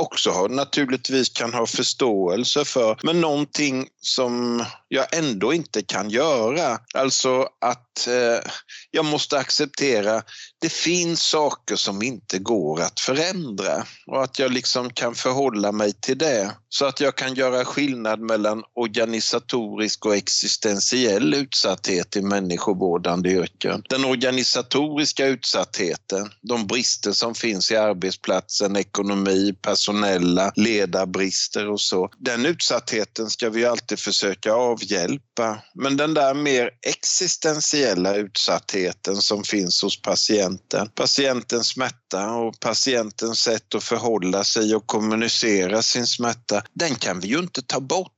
också 0.00 0.30
har, 0.30 0.48
naturligtvis 0.48 1.28
kan 1.28 1.54
ha 1.54 1.66
förståelse 1.66 2.64
för, 2.64 2.98
men 3.02 3.20
någonting 3.20 3.88
som 4.00 4.64
jag 4.94 5.14
ändå 5.18 5.52
inte 5.52 5.82
kan 5.82 6.10
göra. 6.10 6.78
Alltså 6.94 7.48
att 7.60 8.06
eh, 8.06 8.50
jag 8.90 9.04
måste 9.04 9.38
acceptera, 9.38 10.22
det 10.60 10.72
finns 10.72 11.22
saker 11.22 11.76
som 11.76 12.02
inte 12.02 12.38
går 12.38 12.80
att 12.80 13.00
förändra 13.00 13.86
och 14.06 14.22
att 14.24 14.38
jag 14.38 14.52
liksom 14.52 14.90
kan 14.90 15.14
förhålla 15.14 15.72
mig 15.72 15.92
till 15.92 16.18
det. 16.18 16.56
Så 16.68 16.84
att 16.84 17.00
jag 17.00 17.16
kan 17.16 17.34
göra 17.34 17.64
skillnad 17.64 18.20
mellan 18.20 18.62
organisatorisk 18.74 20.06
och 20.06 20.16
existentiell 20.16 21.34
utsatthet 21.34 22.16
i 22.16 22.22
människovårdande 22.22 23.30
yrken. 23.30 23.82
Den 23.88 24.04
organisatoriska 24.04 25.26
utsattheten, 25.26 26.30
de 26.42 26.66
brister 26.66 27.12
som 27.12 27.34
finns 27.34 27.70
i 27.70 27.76
arbetsplatsen, 27.76 28.76
ekonomi, 28.76 29.54
personella 29.62 30.52
ledarbrister 30.56 31.70
och 31.70 31.80
så. 31.80 32.10
Den 32.18 32.46
utsattheten 32.46 33.30
ska 33.30 33.50
vi 33.50 33.64
alltid 33.64 33.98
försöka 33.98 34.54
avhjälpa. 34.82 35.62
Men 35.74 35.96
den 35.96 36.14
där 36.14 36.34
mer 36.34 36.70
existentiella 36.86 38.16
utsattheten 38.16 39.16
som 39.16 39.44
finns 39.44 39.82
hos 39.82 40.02
patienten, 40.02 40.88
patientens 40.94 41.68
smärta 41.68 42.30
och 42.30 42.60
patientens 42.60 43.38
sätt 43.38 43.74
att 43.74 43.84
förhålla 43.84 44.44
sig 44.44 44.74
och 44.74 44.86
kommunicera 44.86 45.82
sin 45.82 46.06
smärta, 46.06 46.62
den 46.72 46.94
kan 46.94 47.20
vi 47.20 47.28
ju 47.28 47.38
inte 47.38 47.62
ta 47.62 47.80
bort 47.80 48.12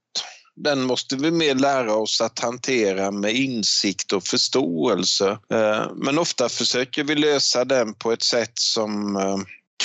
den 0.57 0.83
måste 0.83 1.17
vi 1.17 1.31
mer 1.31 1.55
lära 1.55 1.95
oss 1.95 2.21
att 2.21 2.39
hantera 2.39 3.11
med 3.11 3.35
insikt 3.35 4.13
och 4.13 4.25
förståelse. 4.25 5.39
Eh, 5.53 5.87
men 5.95 6.19
ofta 6.19 6.49
försöker 6.49 7.05
vi 7.05 7.15
lösa 7.15 7.65
den 7.65 7.95
på 7.95 8.13
ett 8.13 8.23
sätt 8.23 8.53
som 8.55 9.17
eh, 9.17 9.37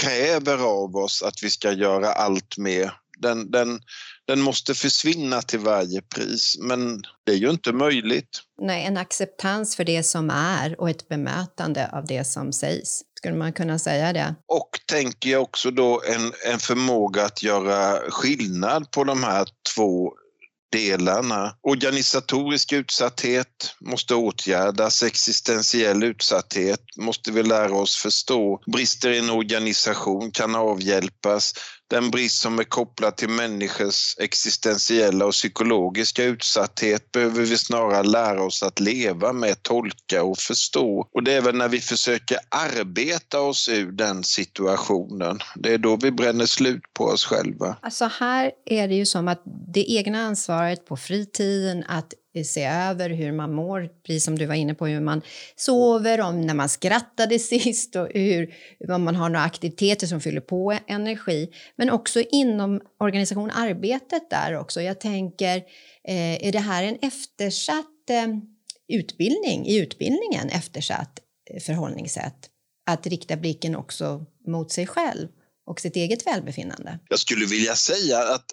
kräver 0.02 0.58
av 0.58 0.96
oss 0.96 1.24
att 1.24 1.44
vi 1.44 1.50
ska 1.50 1.72
göra 1.72 2.13
allt 2.13 2.58
mer. 2.58 2.94
Den, 3.22 3.52
den, 3.52 3.82
den 4.28 4.42
måste 4.42 4.76
försvinna 4.76 5.42
till 5.42 5.60
varje 5.60 6.02
pris, 6.02 6.58
men 6.60 7.02
det 7.26 7.32
är 7.32 7.36
ju 7.36 7.50
inte 7.50 7.74
möjligt. 7.74 8.42
Nej, 8.62 8.86
en 8.86 8.98
acceptans 8.98 9.76
för 9.76 9.84
det 9.84 10.04
som 10.04 10.30
är 10.30 10.82
och 10.82 10.90
ett 10.90 11.08
bemötande 11.10 11.90
av 11.94 12.06
det 12.06 12.24
som 12.24 12.54
sägs. 12.54 13.02
Skulle 13.18 13.36
man 13.36 13.54
kunna 13.54 13.80
säga 13.80 14.14
det? 14.14 14.36
Och 14.48 14.70
tänker 14.86 15.30
jag 15.30 15.42
också 15.42 15.72
då 15.72 16.02
en, 16.06 16.34
en 16.54 16.60
förmåga 16.60 17.26
att 17.26 17.44
göra 17.44 18.12
skillnad 18.12 18.92
på 18.92 19.04
de 19.04 19.24
här 19.24 19.48
två 19.76 20.14
delarna. 20.72 21.56
Organisatorisk 21.62 22.74
utsatthet 22.74 23.76
måste 23.80 24.16
åtgärdas, 24.16 25.04
existentiell 25.04 26.04
utsatthet 26.04 26.82
måste 26.98 27.32
vi 27.32 27.44
lära 27.44 27.76
oss 27.76 27.96
förstå. 27.96 28.62
Brister 28.74 29.10
i 29.10 29.18
en 29.18 29.30
organisation 29.30 30.32
kan 30.32 30.56
avhjälpas 30.56 31.54
den 31.89 32.12
brist 32.12 32.41
som 32.41 32.60
är 32.60 32.63
kopplad 32.63 33.15
till 33.15 33.30
människors 33.30 34.15
existentiella 34.19 35.25
och 35.25 35.32
psykologiska 35.32 36.23
utsatthet 36.23 37.12
behöver 37.12 37.41
vi 37.41 37.58
snarare 37.58 38.04
lära 38.04 38.43
oss 38.43 38.63
att 38.63 38.80
leva 38.80 39.34
med, 39.34 39.63
tolka 39.63 40.23
och 40.23 40.38
förstå. 40.38 41.08
Och 41.13 41.23
det 41.23 41.34
är 41.34 41.41
väl 41.41 41.56
när 41.56 41.69
vi 41.69 41.80
försöker 41.80 42.38
arbeta 42.49 43.41
oss 43.41 43.69
ur 43.69 43.91
den 43.91 44.23
situationen, 44.23 45.39
det 45.56 45.73
är 45.73 45.78
då 45.78 45.95
vi 45.95 46.12
bränner 46.12 46.45
slut 46.45 46.84
på 46.93 47.06
oss 47.06 47.25
själva. 47.25 47.78
Alltså 47.82 48.06
här 48.19 48.52
är 48.65 48.88
det 48.88 48.95
ju 48.95 49.06
som 49.06 49.28
att 49.28 49.43
det 49.73 49.91
egna 49.91 50.21
ansvaret 50.21 50.86
på 50.86 50.97
fritiden, 50.97 51.84
att 51.88 52.13
se 52.43 52.63
över 52.63 53.10
hur 53.10 53.32
man 53.32 53.54
mår, 53.54 53.89
precis 54.04 54.23
som 54.23 54.38
du 54.38 54.45
var 54.45 54.56
inne 54.56 54.75
på, 54.75 54.88
hur 54.88 55.02
man 55.02 55.21
sover, 55.56 56.21
om 56.21 56.41
när 56.41 56.54
man 56.54 56.69
skrattade 56.69 57.39
sist 57.39 57.95
och 57.95 58.08
hur, 58.13 58.54
om 58.89 59.04
man 59.04 59.15
har 59.15 59.30
några 59.30 59.45
aktiviteter 59.45 60.08
som 60.08 60.21
fyller 60.21 60.41
på 60.41 60.78
energi. 60.88 61.49
Men 61.75 61.89
också 61.89 62.21
inom 62.32 62.82
organisation, 62.99 63.52
arbetet 63.52 64.30
där 64.30 64.58
också. 64.58 64.82
Jag 64.82 64.99
tänker, 64.99 65.58
eh, 66.08 66.47
är 66.47 66.52
det 66.52 66.60
här 66.60 66.84
en 66.84 66.97
eftersatt 67.02 68.10
eh, 68.10 68.28
utbildning, 68.97 69.67
i 69.67 69.78
utbildningen 69.78 70.49
eftersatt 70.49 71.19
eh, 71.54 71.62
förhållningssätt? 71.62 72.49
Att 72.86 73.08
rikta 73.08 73.36
blicken 73.36 73.75
också 73.75 74.25
mot 74.47 74.71
sig 74.71 74.88
själv 74.88 75.28
och 75.69 75.80
sitt 75.80 75.95
eget 75.95 76.28
välbefinnande? 76.28 76.99
Jag 77.10 77.19
skulle 77.19 77.45
vilja 77.45 77.75
säga 77.75 78.19
att 78.19 78.52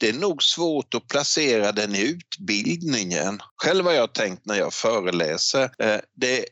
det 0.00 0.08
är 0.08 0.12
nog 0.12 0.42
svårt 0.42 0.94
att 0.94 1.08
placera 1.08 1.72
den 1.72 1.94
i 1.94 2.00
utbildningen. 2.00 3.40
Själv 3.56 3.84
har 3.84 3.92
jag 3.92 4.12
tänkt 4.12 4.46
när 4.46 4.54
jag 4.54 4.74
föreläser, 4.74 5.70
eh, 5.78 6.00
det 6.14 6.38
är 6.38 6.44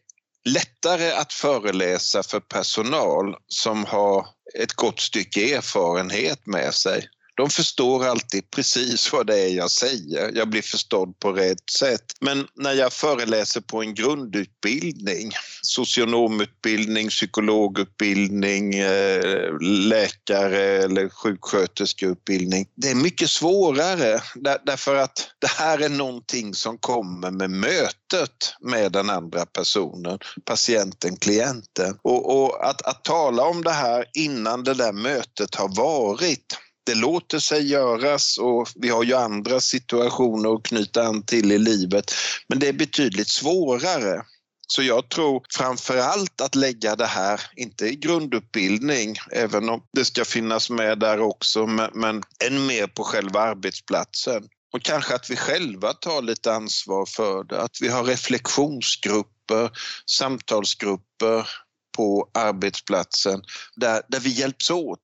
lättare 0.45 1.11
att 1.11 1.33
föreläsa 1.33 2.23
för 2.23 2.41
personal 2.41 3.37
som 3.49 3.85
har 3.85 4.27
ett 4.59 4.73
gott 4.73 5.01
stycke 5.01 5.57
erfarenhet 5.57 6.47
med 6.47 6.75
sig 6.75 7.09
de 7.37 7.51
förstår 7.51 8.07
alltid 8.07 8.51
precis 8.51 9.13
vad 9.13 9.27
det 9.27 9.39
är 9.39 9.49
jag 9.49 9.71
säger. 9.71 10.33
Jag 10.35 10.49
blir 10.49 10.63
förstådd 10.63 11.19
på 11.19 11.33
rätt 11.33 11.71
sätt. 11.79 12.05
Men 12.21 12.47
när 12.55 12.73
jag 12.73 12.93
föreläser 12.93 13.61
på 13.61 13.83
en 13.83 13.95
grundutbildning, 13.95 15.33
socionomutbildning, 15.63 17.09
psykologutbildning, 17.09 18.75
eh, 18.75 19.59
läkare 19.61 20.85
eller 20.85 21.09
sjuksköterskeutbildning, 21.09 22.67
det 22.75 22.91
är 22.91 22.95
mycket 22.95 23.31
svårare 23.31 24.23
därför 24.65 24.97
att 24.97 25.31
det 25.39 25.51
här 25.51 25.79
är 25.79 25.89
någonting 25.89 26.55
som 26.55 26.79
kommer 26.79 27.31
med 27.31 27.51
mötet 27.51 28.55
med 28.61 28.93
den 28.93 29.11
andra 29.11 29.47
personen, 29.47 30.19
patienten, 30.45 31.17
klienten. 31.17 31.99
Och, 32.03 32.45
och 32.45 32.69
att, 32.69 32.83
att 32.83 33.05
tala 33.05 33.43
om 33.43 33.63
det 33.63 33.73
här 33.73 34.05
innan 34.15 34.65
det 34.65 34.75
där 34.75 34.93
mötet 34.93 35.55
har 35.55 35.77
varit 35.77 36.59
det 36.85 36.95
låter 36.95 37.39
sig 37.39 37.67
göras 37.67 38.39
och 38.39 38.69
vi 38.75 38.89
har 38.89 39.05
ju 39.05 39.15
andra 39.15 39.61
situationer 39.61 40.55
att 40.55 40.63
knyta 40.63 41.03
an 41.03 41.23
till 41.23 41.53
i 41.53 41.59
livet. 41.59 42.13
Men 42.49 42.59
det 42.59 42.69
är 42.69 42.73
betydligt 42.73 43.29
svårare. 43.29 44.23
Så 44.67 44.83
jag 44.83 45.09
tror 45.09 45.43
framför 45.51 45.97
allt 45.99 46.41
att 46.41 46.55
lägga 46.55 46.97
det 46.97 47.07
här, 47.07 47.41
inte 47.57 47.87
i 47.87 47.97
grundutbildning, 47.97 49.17
även 49.33 49.69
om 49.69 49.83
det 49.93 50.05
ska 50.05 50.25
finnas 50.25 50.71
med 50.71 50.99
där 50.99 51.21
också, 51.21 51.67
men, 51.67 52.23
än 52.45 52.67
mer 52.67 52.87
på 52.87 53.05
själva 53.05 53.41
arbetsplatsen. 53.41 54.43
Och 54.73 54.83
kanske 54.83 55.15
att 55.15 55.31
vi 55.31 55.37
själva 55.37 55.93
tar 55.93 56.23
lite 56.23 56.53
ansvar 56.53 57.07
för 57.07 57.45
det, 57.45 57.61
att 57.61 57.77
vi 57.81 57.89
har 57.89 58.05
reflektionsgrupper, 58.05 59.71
samtalsgrupper 60.11 61.49
på 61.97 62.31
arbetsplatsen 62.35 63.43
där, 63.77 64.03
där 64.09 64.21
vi 64.21 64.31
hjälps 64.31 64.71
åt 64.71 65.01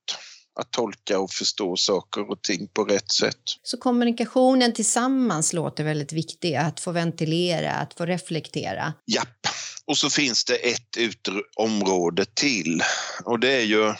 att 0.60 0.70
tolka 0.70 1.18
och 1.18 1.30
förstå 1.30 1.76
saker 1.76 2.30
och 2.30 2.42
ting 2.42 2.68
på 2.68 2.84
rätt 2.84 3.12
sätt. 3.12 3.42
Så 3.62 3.76
kommunikationen 3.76 4.74
tillsammans 4.74 5.52
låter 5.52 5.84
väldigt 5.84 6.12
viktig, 6.12 6.54
att 6.54 6.80
få 6.80 6.92
ventilera, 6.92 7.72
att 7.72 7.94
få 7.94 8.06
reflektera? 8.06 8.92
Japp, 9.06 9.46
och 9.86 9.96
så 9.96 10.10
finns 10.10 10.44
det 10.44 10.54
ett 10.54 11.28
område 11.56 12.24
till 12.34 12.82
och 13.24 13.40
det 13.40 13.52
är 13.52 13.64
ju 13.64 13.94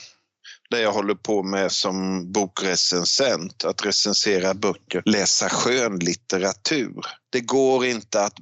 det 0.70 0.80
jag 0.80 0.92
håller 0.92 1.14
på 1.14 1.42
med 1.42 1.72
som 1.72 2.32
bokrecensent, 2.32 3.64
att 3.64 3.86
recensera 3.86 4.54
böcker, 4.54 5.02
läsa 5.04 5.48
skönlitteratur. 5.48 7.00
Det 7.30 7.40
går 7.40 7.86
inte 7.86 8.22
att 8.22 8.34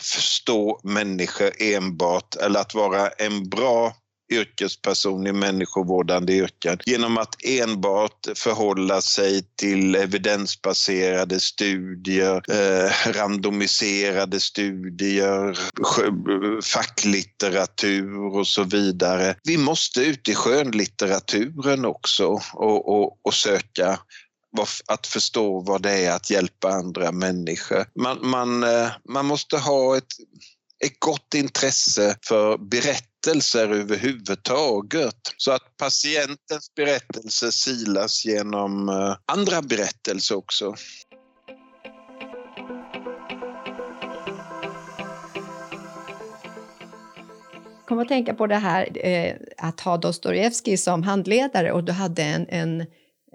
förstå 0.00 0.80
människor 0.82 1.50
enbart 1.58 2.34
eller 2.34 2.60
att 2.60 2.74
vara 2.74 3.08
en 3.08 3.48
bra 3.48 3.96
yrkesperson 4.32 5.26
i 5.26 5.32
människovårdande 5.32 6.32
yrken 6.32 6.78
genom 6.86 7.18
att 7.18 7.44
enbart 7.44 8.28
förhålla 8.36 9.00
sig 9.00 9.42
till 9.56 9.94
evidensbaserade 9.94 11.40
studier, 11.40 12.42
eh, 12.50 13.12
randomiserade 13.12 14.40
studier, 14.40 15.58
facklitteratur 16.62 18.36
och 18.36 18.46
så 18.46 18.62
vidare. 18.64 19.34
Vi 19.44 19.58
måste 19.58 20.00
ut 20.00 20.28
i 20.28 20.34
skönlitteraturen 20.34 21.84
också 21.84 22.40
och, 22.52 22.88
och, 22.88 23.18
och 23.22 23.34
söka 23.34 23.98
att 24.86 25.06
förstå 25.06 25.60
vad 25.60 25.82
det 25.82 25.90
är 25.90 26.12
att 26.12 26.30
hjälpa 26.30 26.68
andra 26.68 27.12
människor. 27.12 27.84
Man, 27.94 28.18
man, 28.22 28.62
eh, 28.62 28.90
man 29.08 29.26
måste 29.26 29.58
ha 29.58 29.96
ett, 29.96 30.12
ett 30.84 31.00
gott 31.00 31.34
intresse 31.34 32.16
för 32.22 32.58
berättelser 32.58 33.11
berättelser 33.22 33.68
överhuvudtaget. 33.68 35.14
Så 35.36 35.52
att 35.52 35.76
patientens 35.76 36.74
berättelse 36.76 37.52
silas 37.52 38.24
genom 38.24 38.88
eh, 38.88 39.16
andra 39.26 39.62
berättelser 39.62 40.36
också. 40.36 40.74
kom 47.88 47.98
att 47.98 48.08
tänka 48.08 48.34
på 48.34 48.46
det 48.46 48.56
här 48.56 49.06
eh, 49.06 49.34
att 49.58 49.80
ha 49.80 49.96
Dostojevskij 49.96 50.76
som 50.76 51.02
handledare 51.02 51.72
och 51.72 51.84
du 51.84 51.92
hade 51.92 52.22
en, 52.22 52.46
en, 52.48 52.86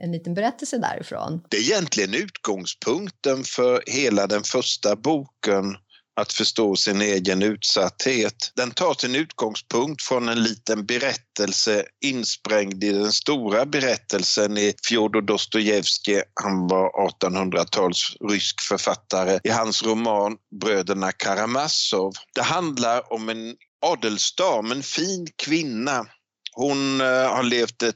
en 0.01 0.11
liten 0.11 0.33
berättelse 0.33 0.77
därifrån. 0.77 1.41
Det 1.49 1.57
är 1.57 1.61
egentligen 1.61 2.13
utgångspunkten 2.13 3.43
för 3.43 3.83
hela 3.87 4.27
den 4.27 4.43
första 4.43 4.95
boken 4.95 5.75
att 6.17 6.33
förstå 6.33 6.75
sin 6.75 7.01
egen 7.01 7.43
utsatthet. 7.43 8.51
Den 8.55 8.71
tar 8.71 8.93
sin 8.93 9.15
utgångspunkt 9.15 10.03
från 10.03 10.29
en 10.29 10.43
liten 10.43 10.85
berättelse 10.85 11.85
insprängd 12.05 12.83
i 12.83 12.91
den 12.91 13.13
stora 13.13 13.65
berättelsen 13.65 14.57
i 14.57 14.73
Fjodor 14.87 15.21
Dostojevskij. 15.21 16.23
Han 16.43 16.67
var 16.67 17.09
1800-tals 17.09 18.15
rysk 18.29 18.61
författare. 18.61 19.39
I 19.43 19.49
hans 19.49 19.83
roman 19.83 20.37
Bröderna 20.61 21.11
Karamazov. 21.11 22.13
Det 22.35 22.41
handlar 22.41 23.13
om 23.13 23.29
en 23.29 23.55
adelsdam, 23.85 24.71
en 24.71 24.83
fin 24.83 25.27
kvinna. 25.43 26.05
Hon 26.53 27.01
eh, 27.01 27.07
har 27.07 27.43
levt 27.43 27.83
ett 27.83 27.95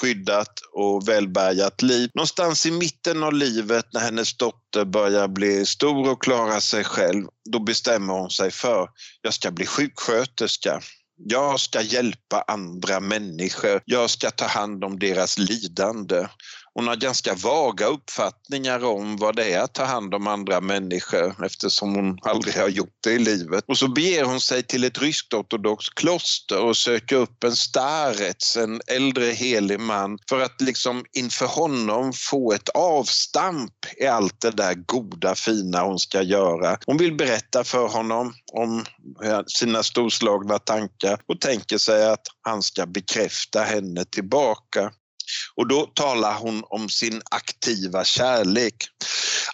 skyddat 0.00 0.60
och 0.72 1.08
välbärgat 1.08 1.82
liv. 1.82 2.10
Någonstans 2.14 2.66
i 2.66 2.70
mitten 2.70 3.22
av 3.22 3.32
livet 3.32 3.86
när 3.92 4.00
hennes 4.00 4.36
dotter 4.36 4.84
börjar 4.84 5.28
bli 5.28 5.66
stor 5.66 6.10
och 6.10 6.22
klara 6.22 6.60
sig 6.60 6.84
själv, 6.84 7.26
då 7.50 7.58
bestämmer 7.58 8.14
hon 8.14 8.30
sig 8.30 8.50
för 8.50 8.88
jag 9.22 9.34
ska 9.34 9.50
bli 9.50 9.66
sjuksköterska. 9.66 10.80
Jag 11.16 11.60
ska 11.60 11.82
hjälpa 11.82 12.44
andra 12.46 13.00
människor. 13.00 13.80
Jag 13.84 14.10
ska 14.10 14.30
ta 14.30 14.46
hand 14.46 14.84
om 14.84 14.98
deras 14.98 15.38
lidande. 15.38 16.26
Hon 16.76 16.88
har 16.88 16.96
ganska 16.96 17.34
vaga 17.34 17.86
uppfattningar 17.86 18.84
om 18.84 19.16
vad 19.16 19.36
det 19.36 19.52
är 19.52 19.60
att 19.60 19.74
ta 19.74 19.84
hand 19.84 20.14
om 20.14 20.26
andra 20.26 20.60
människor 20.60 21.44
eftersom 21.44 21.94
hon 21.94 22.18
aldrig 22.22 22.54
har 22.54 22.68
gjort 22.68 22.98
det 23.04 23.12
i 23.12 23.18
livet. 23.18 23.64
Och 23.68 23.78
så 23.78 23.88
beger 23.88 24.24
hon 24.24 24.40
sig 24.40 24.62
till 24.62 24.84
ett 24.84 24.98
ryskt-ortodoxt 24.98 25.94
kloster 25.94 26.60
och 26.60 26.76
söker 26.76 27.16
upp 27.16 27.44
en 27.44 27.56
starets, 27.56 28.56
en 28.56 28.80
äldre 28.86 29.24
helig 29.24 29.80
man, 29.80 30.18
för 30.28 30.40
att 30.40 30.60
liksom 30.60 31.04
inför 31.12 31.46
honom 31.46 32.12
få 32.12 32.52
ett 32.52 32.68
avstamp 32.68 33.72
i 33.96 34.06
allt 34.06 34.40
det 34.40 34.50
där 34.50 34.74
goda, 34.74 35.34
fina 35.34 35.82
hon 35.82 35.98
ska 35.98 36.22
göra. 36.22 36.78
Hon 36.86 36.96
vill 36.96 37.16
berätta 37.16 37.64
för 37.64 37.88
honom 37.88 38.34
om 38.52 38.84
sina 39.46 39.82
storslagna 39.82 40.58
tankar 40.58 41.20
och 41.28 41.40
tänker 41.40 41.78
sig 41.78 42.10
att 42.10 42.26
han 42.42 42.62
ska 42.62 42.86
bekräfta 42.86 43.62
henne 43.62 44.04
tillbaka. 44.04 44.90
Och 45.54 45.68
då 45.68 45.86
talar 45.86 46.38
hon 46.38 46.62
om 46.66 46.88
sin 46.88 47.22
aktiva 47.30 48.04
kärlek. 48.04 48.74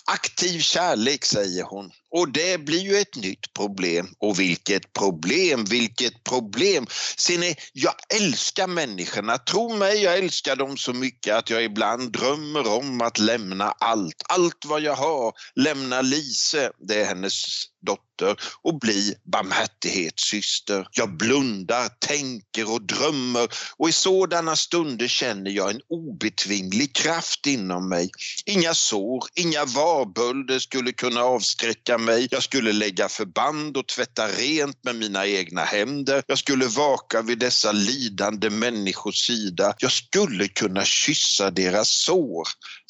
Aktiv 0.05 0.61
kärlek, 0.61 1.25
säger 1.25 1.63
hon. 1.63 1.91
Och 2.13 2.33
det 2.33 2.59
blir 2.59 2.81
ju 2.81 2.97
ett 2.97 3.17
nytt 3.17 3.53
problem. 3.55 4.09
Och 4.19 4.41
vilket 4.41 4.93
problem, 4.93 5.65
vilket 5.65 6.25
problem! 6.25 6.87
Ser 7.17 7.39
ni, 7.39 7.57
jag 7.73 7.95
älskar 8.15 8.67
människorna. 8.67 9.39
Tro 9.39 9.77
mig, 9.77 10.03
jag 10.03 10.19
älskar 10.19 10.57
dem 10.57 10.77
så 10.77 10.93
mycket 10.93 11.35
att 11.35 11.51
jag 11.51 11.65
ibland 11.65 12.13
drömmer 12.13 12.69
om 12.69 13.01
att 13.01 13.19
lämna 13.19 13.71
allt. 13.71 14.23
Allt 14.29 14.65
vad 14.65 14.81
jag 14.81 14.95
har. 14.95 15.33
Lämna 15.55 16.03
Lise, 16.03 16.71
det 16.89 17.01
är 17.01 17.05
hennes 17.05 17.45
dotter, 17.87 18.37
och 18.63 18.79
bli 18.79 19.15
barmhärtighetssyster. 19.33 20.87
Jag 20.91 21.17
blundar, 21.17 21.89
tänker 21.89 22.73
och 22.73 22.83
drömmer 22.83 23.49
och 23.77 23.89
i 23.89 23.93
sådana 23.93 24.57
stunder 24.57 25.09
känner 25.09 25.51
jag 25.51 25.71
en 25.71 25.81
obetvinglig 25.89 26.95
kraft 26.95 27.47
inom 27.47 27.89
mig. 27.89 28.11
Inga 28.47 28.75
sår, 28.75 29.25
inga 29.35 29.65
varbölder 29.65 30.59
skulle 30.59 30.93
kunna 30.93 31.21
avskräcka 31.21 31.99
mig. 32.03 32.29
Jag 32.31 32.43
skulle 32.43 32.73
lägga 32.73 33.09
förband 33.09 33.77
och 33.77 33.89
tvätta 33.89 34.29
rent 34.29 34.85
med 34.85 34.97
mina 34.97 35.27
egna 35.27 35.65
händer. 35.65 36.23
Jag 36.27 36.39
skulle 36.39 36.67
vaka 36.67 37.23
vid 37.23 37.39
dessa 37.39 37.73
lidande 37.73 38.51
människors 38.51 39.27
sida. 39.27 39.75
Jag 39.79 39.93
skulle 39.93 40.49
kunna 40.49 40.85
kyssa 40.85 41.51
deras 41.51 41.89
sår, 41.89 42.49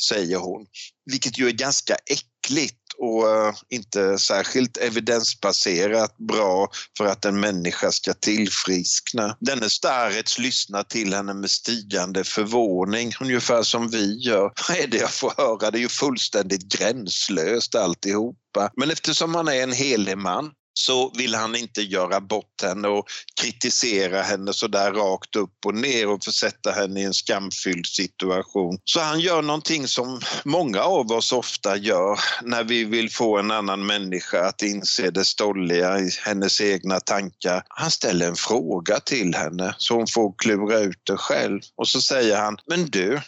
säger 0.09 0.37
hon. 0.37 0.67
Vilket 1.11 1.39
ju 1.39 1.49
är 1.49 1.53
ganska 1.53 1.95
äckligt 1.95 2.83
och 2.99 3.25
uh, 3.25 3.55
inte 3.71 4.19
särskilt 4.19 4.77
evidensbaserat 4.77 6.17
bra 6.19 6.71
för 6.99 7.07
att 7.07 7.25
en 7.25 7.41
människa 7.41 7.93
ska 7.93 8.15
tillfriskna. 8.15 9.37
Denne 9.41 9.71
starets 9.71 10.39
lyssnar 10.39 10.83
till 10.83 11.15
henne 11.15 11.35
med 11.35 11.51
stigande 11.51 12.25
förvåning, 12.25 13.13
ungefär 13.21 13.63
som 13.63 13.89
vi 13.89 14.19
gör. 14.19 14.53
Vad 14.69 14.77
är 14.83 14.87
det 14.87 14.97
jag 14.97 15.15
får 15.15 15.33
höra? 15.37 15.71
Det 15.71 15.79
är 15.79 15.83
ju 15.83 15.89
fullständigt 15.89 16.79
gränslöst 16.79 17.75
alltihop 17.75 18.39
alltihopa. 18.57 18.73
Men 18.77 18.91
eftersom 18.91 19.35
han 19.35 19.49
är 19.49 19.63
en 19.63 19.73
helig 19.73 20.19
man 20.19 20.51
så 20.75 21.13
vill 21.19 21.35
han 21.35 21.57
inte 21.57 21.83
göra 21.83 22.21
bort 22.21 22.63
henne 22.63 22.89
och 22.89 23.05
kritisera 23.41 24.23
henne 24.23 24.53
så 24.53 24.67
där 24.69 24.93
rakt 24.93 25.37
upp 25.37 25.67
och 25.67 25.75
ner 25.75 26.09
och 26.09 26.25
försätta 26.25 26.71
henne 26.71 27.01
i 27.01 27.05
en 27.05 27.15
skamfylld 27.15 27.87
situation. 27.87 28.79
Så 28.85 29.01
han 29.01 29.21
gör 29.21 29.43
någonting 29.43 29.89
som 29.89 30.21
många 30.45 30.81
av 30.81 31.13
oss 31.13 31.33
ofta 31.33 31.77
gör 31.77 32.19
när 32.43 32.65
vi 32.65 32.85
vill 32.85 33.11
få 33.11 33.39
en 33.39 33.51
annan 33.51 33.87
människa 33.87 34.49
att 34.49 34.63
inse 34.63 35.11
det 35.11 35.25
stolliga 35.25 35.99
i 35.99 36.11
hennes 36.25 36.61
egna 36.61 37.01
tankar. 37.01 37.63
Han 37.69 37.91
ställer 37.91 38.29
en 38.29 38.37
fråga 38.37 39.01
till 39.01 39.35
henne 39.35 39.75
så 39.79 39.95
hon 39.95 40.07
får 40.07 40.35
klura 40.39 40.79
ut 40.79 41.01
det 41.07 41.17
själv 41.17 41.61
och 41.77 41.89
så 41.89 42.01
säger 42.01 42.37
han, 42.37 42.57
men 42.67 42.85
du, 42.85 43.21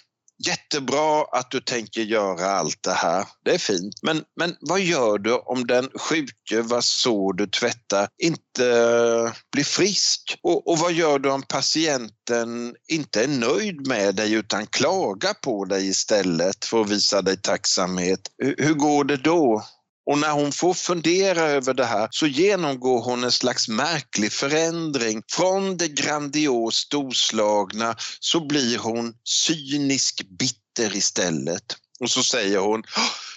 jättebra 0.47 1.25
att 1.33 1.51
du 1.51 1.61
tänker 1.61 2.01
göra 2.01 2.51
allt 2.51 2.83
det 2.83 2.93
här. 2.93 3.27
Det 3.45 3.55
är 3.55 3.59
fint. 3.59 3.95
Men, 4.03 4.23
men 4.37 4.57
vad 4.61 4.81
gör 4.81 5.19
du 5.19 5.35
om 5.35 5.67
den 5.67 5.89
sjuke 5.95 6.63
vars 6.63 6.85
sår 6.85 7.33
du 7.33 7.47
tvättar 7.47 8.09
inte 8.23 8.63
blir 9.53 9.65
frisk? 9.65 10.39
Och, 10.43 10.69
och 10.69 10.79
vad 10.79 10.93
gör 10.93 11.19
du 11.19 11.31
om 11.31 11.43
patienten 11.43 12.75
inte 12.89 13.25
är 13.25 13.29
nöjd 13.29 13.87
med 13.87 14.15
dig 14.15 14.33
utan 14.33 14.67
klagar 14.67 15.35
på 15.35 15.65
dig 15.65 15.89
istället 15.89 16.65
för 16.65 16.81
att 16.81 16.91
visa 16.91 17.23
dig 17.23 17.37
tacksamhet? 17.37 18.21
Hur, 18.39 18.55
hur 18.59 18.75
går 18.75 19.05
det 19.05 19.17
då? 19.17 19.65
Och 20.07 20.19
när 20.19 20.33
hon 20.33 20.53
får 20.53 20.75
fundera 20.75 21.41
över 21.41 21.75
det 21.75 21.85
här 21.85 22.09
så 22.11 22.27
genomgår 22.27 23.03
hon 23.03 23.25
en 23.25 23.33
slags 23.33 23.69
märklig 23.69 24.33
förändring. 24.33 25.23
Från 25.33 25.77
det 25.77 25.89
grandios 25.89 26.77
storslagna 26.77 27.97
så 28.21 28.47
blir 28.47 28.79
hon 28.79 29.15
cynisk 29.25 30.23
bitter 30.39 30.97
istället. 30.97 31.77
Och 32.05 32.11
så 32.11 32.23
säger 32.23 32.59
hon, 32.59 32.83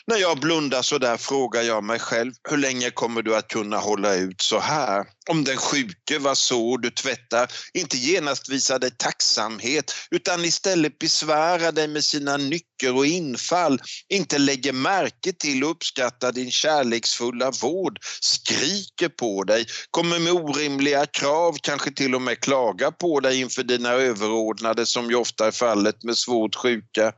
när 0.07 0.18
jag 0.18 0.39
blundar 0.39 0.82
så 0.82 0.97
där 0.97 1.18
frågar 1.18 1.61
jag 1.61 1.84
mig 1.84 1.99
själv, 1.99 2.34
hur 2.49 2.57
länge 2.57 2.91
kommer 2.91 3.22
du 3.22 3.36
att 3.36 3.47
kunna 3.47 3.78
hålla 3.78 4.15
ut 4.15 4.41
så 4.41 4.59
här? 4.59 5.05
Om 5.30 5.43
den 5.43 5.57
sjuke 5.57 6.20
var 6.20 6.36
så 6.36 6.78
du 6.78 6.89
tvättar 6.89 7.51
inte 7.74 7.97
genast 7.97 8.49
visar 8.49 8.80
dig 8.80 8.91
tacksamhet 8.97 9.91
utan 10.11 10.45
istället 10.45 10.99
besvärar 10.99 11.72
dig 11.72 11.88
med 11.88 12.03
sina 12.03 12.38
nycker 12.38 12.95
och 12.95 13.05
infall, 13.05 13.82
inte 14.09 14.38
lägger 14.38 14.74
märke 14.74 15.34
till 15.34 15.63
och 15.63 15.72
uppskattar 15.72 16.32
din 16.32 16.51
kärleksfulla 16.51 17.51
vård, 17.51 17.99
skriker 18.22 19.09
på 19.09 19.43
dig, 19.43 19.65
kommer 19.91 20.20
med 20.20 20.34
orimliga 20.34 21.05
krav, 21.05 21.57
kanske 21.61 21.91
till 21.91 22.15
och 22.15 22.22
med 22.22 22.39
klagar 22.39 22.91
på 22.91 23.20
dig 23.20 23.39
inför 23.39 23.63
dina 23.63 23.89
överordnade 23.89 24.86
som 24.86 25.09
ju 25.09 25.15
ofta 25.15 25.47
är 25.47 25.51
fallet 25.51 26.03
med 26.03 26.18
svårt 26.18 26.55
sjuka. 26.55 27.13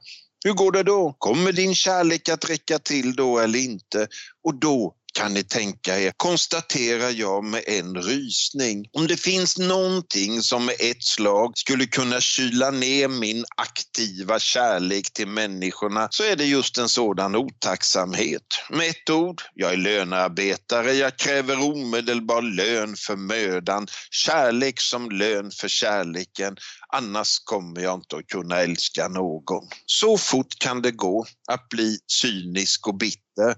Hur 0.46 0.54
går 0.54 0.72
det 0.72 0.84
då? 0.84 1.16
Kommer 1.18 1.52
din 1.52 1.76
kärlek 1.76 2.30
att 2.30 2.50
räcka 2.50 2.80
till 2.80 3.16
då 3.16 3.40
eller 3.40 3.60
inte? 3.60 4.08
Och 4.44 4.56
då 4.56 4.96
kan 5.14 5.34
ni 5.34 5.44
tänka 5.44 6.00
er, 6.00 6.12
konstaterar 6.18 7.10
jag 7.10 7.44
med 7.44 7.64
en 7.68 7.96
rysning. 7.96 8.86
Om 8.94 9.08
det 9.08 9.18
finns 9.18 9.58
någonting 9.58 10.42
som 10.42 10.66
med 10.66 10.76
ett 10.80 11.04
slag 11.04 11.58
skulle 11.58 11.86
kunna 11.86 12.22
kyla 12.22 12.72
ner 12.72 13.08
min 13.08 13.46
aktiva 13.58 14.40
kärlek 14.40 15.14
till 15.14 15.28
människorna 15.28 16.08
så 16.12 16.24
är 16.24 16.36
det 16.36 16.46
just 16.46 16.78
en 16.78 16.90
sådan 16.90 17.36
otacksamhet. 17.36 18.44
Med 18.70 18.90
ett 18.90 19.10
ord, 19.10 19.42
jag 19.54 19.74
är 19.74 19.78
lönearbetare, 19.78 20.94
jag 20.94 21.18
kräver 21.18 21.64
omedelbar 21.64 22.42
lön 22.42 22.96
för 22.96 23.16
mödan, 23.16 23.88
kärlek 24.12 24.82
som 24.82 25.12
lön 25.12 25.52
för 25.52 25.68
kärleken, 25.68 26.58
annars 26.94 27.40
kommer 27.40 27.82
jag 27.82 27.94
inte 27.94 28.16
att 28.16 28.28
kunna 28.28 28.60
älska 28.60 29.08
någon. 29.08 29.68
Så 29.86 30.18
fort 30.18 30.60
kan 30.60 30.82
det 30.82 30.92
gå 30.92 31.26
att 31.52 31.70
bli 31.70 31.98
cynisk 32.08 32.88
och 32.88 32.96
bitter 32.96 33.56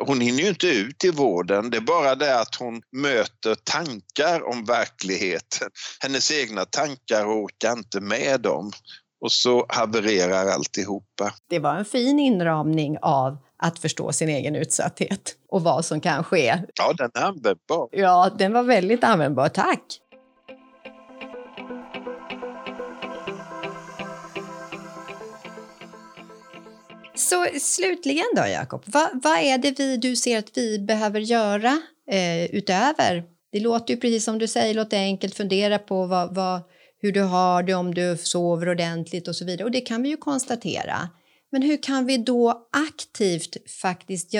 hon 0.00 0.20
hinner 0.20 0.42
ju 0.42 0.48
inte 0.48 0.66
ut 0.66 1.04
i 1.04 1.10
vården, 1.10 1.70
det 1.70 1.76
är 1.76 1.80
bara 1.80 2.14
det 2.14 2.40
att 2.40 2.54
hon 2.54 2.82
möter 2.92 3.54
tankar 3.54 4.48
om 4.48 4.64
verkligheten. 4.64 5.68
Hennes 6.00 6.32
egna 6.32 6.64
tankar 6.64 7.24
orkar 7.24 7.72
inte 7.72 8.00
med 8.00 8.40
dem 8.40 8.72
och 9.20 9.32
så 9.32 9.66
havererar 9.68 10.46
alltihopa. 10.46 11.34
Det 11.50 11.58
var 11.58 11.74
en 11.74 11.84
fin 11.84 12.18
inramning 12.18 12.98
av 13.02 13.36
att 13.56 13.78
förstå 13.78 14.12
sin 14.12 14.28
egen 14.28 14.56
utsatthet 14.56 15.36
och 15.48 15.62
vad 15.62 15.84
som 15.84 16.00
kan 16.00 16.24
ske. 16.24 16.62
Ja, 16.74 16.92
den 16.92 17.10
är 17.14 17.22
användbar. 17.22 17.88
Ja, 17.92 18.30
den 18.38 18.52
var 18.52 18.62
väldigt 18.62 19.04
användbar. 19.04 19.48
Tack! 19.48 20.00
Så 27.14 27.46
slutligen 27.60 28.26
då, 28.36 28.46
Jakob, 28.46 28.82
vad, 28.86 29.08
vad 29.22 29.38
är 29.38 29.58
det 29.58 29.78
vi, 29.78 29.96
du 29.96 30.16
ser 30.16 30.38
att 30.38 30.58
vi 30.58 30.78
behöver 30.78 31.20
göra 31.20 31.80
eh, 32.10 32.44
utöver? 32.44 33.24
Det 33.52 33.60
låter 33.60 33.94
ju 33.94 34.00
precis 34.00 34.24
som 34.24 34.38
du 34.38 34.46
säger, 34.46 34.74
låter 34.74 34.96
enkelt, 34.96 35.34
fundera 35.34 35.78
på 35.78 36.06
vad, 36.06 36.34
vad, 36.34 36.60
hur 36.98 37.12
du 37.12 37.22
har 37.22 37.62
det, 37.62 37.74
om 37.74 37.94
du 37.94 38.16
sover 38.16 38.68
ordentligt 38.68 39.28
och 39.28 39.36
så 39.36 39.44
vidare. 39.44 39.64
Och 39.64 39.70
det 39.70 39.80
kan 39.80 40.02
vi 40.02 40.08
ju 40.08 40.16
konstatera. 40.16 41.08
Men 41.52 41.62
hur 41.62 41.82
kan 41.82 42.06
vi 42.06 42.16
då 42.16 42.68
aktivt 42.72 43.70
faktiskt 43.70 44.34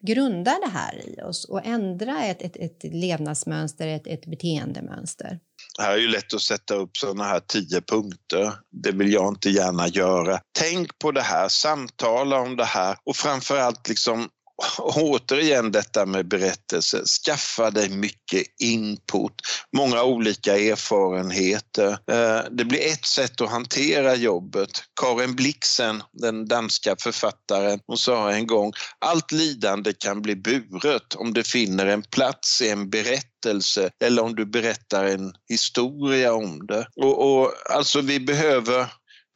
grunda 0.00 0.50
det 0.50 0.70
här 0.72 1.08
i 1.08 1.22
oss 1.22 1.44
och 1.44 1.66
ändra 1.66 2.24
ett, 2.24 2.42
ett, 2.42 2.56
ett 2.56 2.94
levnadsmönster, 2.94 3.86
ett, 3.86 4.06
ett 4.06 4.26
beteendemönster? 4.26 5.40
Här 5.78 5.92
är 5.92 5.98
ju 5.98 6.08
lätt 6.08 6.34
att 6.34 6.42
sätta 6.42 6.74
upp 6.74 6.96
sådana 6.96 7.24
här 7.24 7.40
tio 7.40 7.80
punkter. 7.80 8.52
Det 8.82 8.92
vill 8.92 9.12
jag 9.12 9.28
inte 9.28 9.50
gärna 9.50 9.88
göra. 9.88 10.40
Tänk 10.58 10.98
på 10.98 11.12
det 11.12 11.22
här, 11.22 11.48
samtala 11.48 12.38
om 12.38 12.56
det 12.56 12.64
här 12.64 12.96
och 13.04 13.16
framförallt 13.16 13.88
liksom 13.88 14.28
återigen 14.78 15.72
detta 15.72 16.06
med 16.06 16.28
berättelse. 16.28 17.04
Skaffa 17.04 17.70
dig 17.70 17.88
mycket 17.88 18.42
input, 18.62 19.32
många 19.76 20.02
olika 20.02 20.56
erfarenheter. 20.56 21.90
Eh, 21.90 22.40
det 22.50 22.64
blir 22.64 22.86
ett 22.86 23.06
sätt 23.06 23.40
att 23.40 23.50
hantera 23.50 24.14
jobbet. 24.14 24.70
Karin 25.00 25.36
Blixen, 25.36 26.02
den 26.12 26.48
danska 26.48 26.96
författaren, 27.00 27.80
hon 27.86 27.98
sa 27.98 28.32
en 28.32 28.46
gång 28.46 28.72
allt 28.98 29.32
lidande 29.32 29.92
kan 29.92 30.22
bli 30.22 30.36
buret 30.36 31.14
om 31.16 31.32
det 31.32 31.44
finner 31.46 31.86
en 31.86 32.02
plats 32.02 32.62
i 32.62 32.68
en 32.68 32.90
berättelse 32.90 33.35
eller 34.00 34.22
om 34.22 34.34
du 34.34 34.46
berättar 34.46 35.04
en 35.04 35.32
historia 35.48 36.34
om 36.34 36.66
det. 36.66 36.86
Och, 36.96 37.40
och 37.40 37.52
alltså 37.70 38.00
vi 38.00 38.20
behöver 38.20 38.86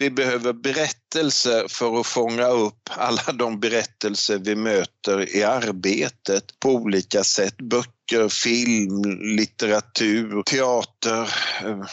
vi 0.01 0.11
behöver 0.11 0.53
berättelser 0.53 1.69
för 1.69 2.01
att 2.01 2.07
fånga 2.07 2.49
upp 2.49 2.89
alla 2.91 3.33
de 3.33 3.61
berättelser 3.61 4.39
vi 4.39 4.55
möter 4.55 5.37
i 5.37 5.43
arbetet 5.43 6.45
på 6.61 6.71
olika 6.71 7.25
sätt. 7.25 7.57
Böcker, 7.57 8.29
film, 8.29 9.03
litteratur, 9.37 10.43
teater, 10.43 11.23
eh, 11.65 11.85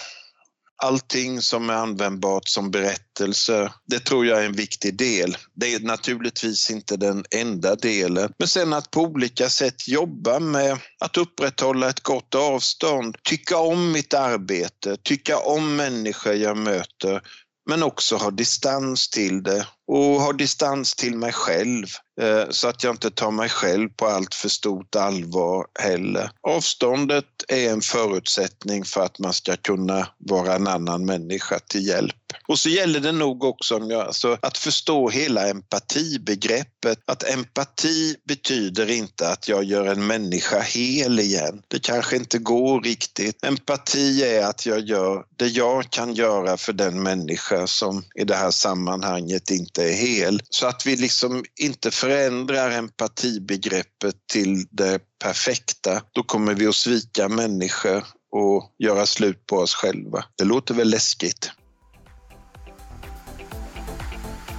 allting 0.84 1.42
som 1.42 1.70
är 1.70 1.74
användbart 1.74 2.48
som 2.48 2.72
berättelse, 2.72 3.74
det 3.86 4.00
tror 4.00 4.26
jag 4.26 4.42
är 4.42 4.46
en 4.46 4.56
viktig 4.56 4.98
del. 4.98 5.38
Det 5.56 5.74
är 5.74 5.80
naturligtvis 5.80 6.72
inte 6.72 6.98
den 6.98 7.26
enda 7.32 7.76
delen. 7.76 8.34
Men 8.40 8.48
sen 8.48 8.74
att 8.74 8.92
på 8.92 9.02
olika 9.02 9.50
sätt 9.50 9.88
jobba 9.88 10.40
med 10.40 10.78
att 11.00 11.18
upprätthålla 11.18 11.90
ett 11.90 12.04
gott 12.04 12.36
avstånd, 12.36 13.18
tycka 13.24 13.58
om 13.58 13.92
mitt 13.92 14.14
arbete, 14.14 14.98
tycka 15.04 15.38
om 15.38 15.76
människor 15.76 16.34
jag 16.34 16.58
möter, 16.58 17.22
men 17.70 17.84
också 17.84 18.16
ha 18.16 18.32
distans 18.32 19.10
till 19.10 19.44
det 19.44 19.68
och 19.88 20.22
har 20.22 20.34
distans 20.34 20.96
till 20.96 21.18
mig 21.18 21.34
själv 21.34 21.86
eh, 22.22 22.50
så 22.50 22.68
att 22.68 22.84
jag 22.84 22.94
inte 22.94 23.12
tar 23.12 23.32
mig 23.32 23.50
själv 23.50 23.90
på 23.90 24.08
allt 24.08 24.34
för 24.34 24.50
stort 24.50 24.96
allvar 24.96 25.66
heller. 25.80 26.32
Avståndet 26.42 27.26
är 27.48 27.70
en 27.70 27.82
förutsättning 27.82 28.86
för 28.86 29.02
att 29.02 29.20
man 29.20 29.34
ska 29.34 29.56
kunna 29.56 30.08
vara 30.18 30.56
en 30.56 30.68
annan 30.68 31.06
människa 31.06 31.60
till 31.60 31.88
hjälp. 31.88 32.16
Och 32.48 32.60
så 32.60 32.70
gäller 32.70 33.00
det 33.00 33.12
nog 33.12 33.44
också 33.44 33.76
alltså, 33.94 34.38
att 34.42 34.58
förstå 34.58 35.10
hela 35.10 35.50
empatibegreppet. 35.50 37.00
Att 37.06 37.24
empati 37.24 38.16
betyder 38.28 38.90
inte 38.90 39.30
att 39.30 39.48
jag 39.48 39.64
gör 39.64 39.86
en 39.86 40.08
människa 40.08 40.60
hel 40.60 41.20
igen. 41.20 41.62
Det 41.68 41.80
kanske 41.80 42.16
inte 42.16 42.38
går 42.38 42.82
riktigt. 42.82 43.46
Empati 43.46 44.24
är 44.24 44.46
att 44.46 44.66
jag 44.66 44.80
gör 44.80 45.24
det 45.36 45.48
jag 45.48 45.90
kan 45.90 46.14
göra 46.14 46.58
för 46.58 46.74
den 46.74 47.04
människa 47.04 47.68
som 47.68 48.04
i 48.16 48.24
det 48.24 48.36
här 48.36 48.52
sammanhanget 48.52 49.52
inte 49.78 49.94
är 49.94 50.08
hel. 50.08 50.42
Så 50.50 50.68
att 50.68 50.86
vi 50.86 50.96
liksom 50.96 51.44
inte 51.60 51.92
förändrar 51.92 52.72
empatibegreppet 52.72 54.16
till 54.32 54.66
det 54.72 55.00
perfekta. 55.24 56.02
Då 56.12 56.24
kommer 56.24 56.54
vi 56.54 56.68
att 56.68 56.76
svika 56.76 57.30
människor 57.30 58.04
och 58.32 58.76
göra 58.80 59.06
slut 59.06 59.46
på 59.46 59.56
oss 59.56 59.74
själva. 59.74 60.26
Det 60.36 60.44
låter 60.44 60.74
väl 60.74 60.90
läskigt? 60.90 61.52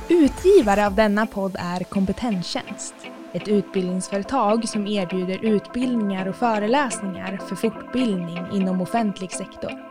Utgivare 0.09 0.87
av 0.87 0.95
denna 0.95 1.27
podd 1.27 1.57
är 1.59 1.85
Kompetenstjänst. 1.85 2.95
Ett 3.35 3.49
utbildningsföretag 3.49 4.69
som 4.69 4.87
erbjuder 4.87 5.45
utbildningar 5.45 6.29
och 6.29 6.37
föreläsningar 6.37 7.41
för 7.49 7.57
fortbildning 7.57 8.47
inom 8.53 8.81
offentlig 8.81 9.33
sektor. 9.33 9.88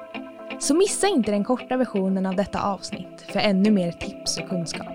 Så 0.59 0.75
missa 0.75 1.07
inte 1.07 1.31
den 1.31 1.43
korta 1.43 1.77
versionen 1.77 2.25
av 2.25 2.35
detta 2.35 2.61
avsnitt 2.61 3.21
för 3.21 3.39
ännu 3.39 3.71
mer 3.71 3.91
tips 3.91 4.37
och 4.37 4.49
kunskap. 4.49 4.87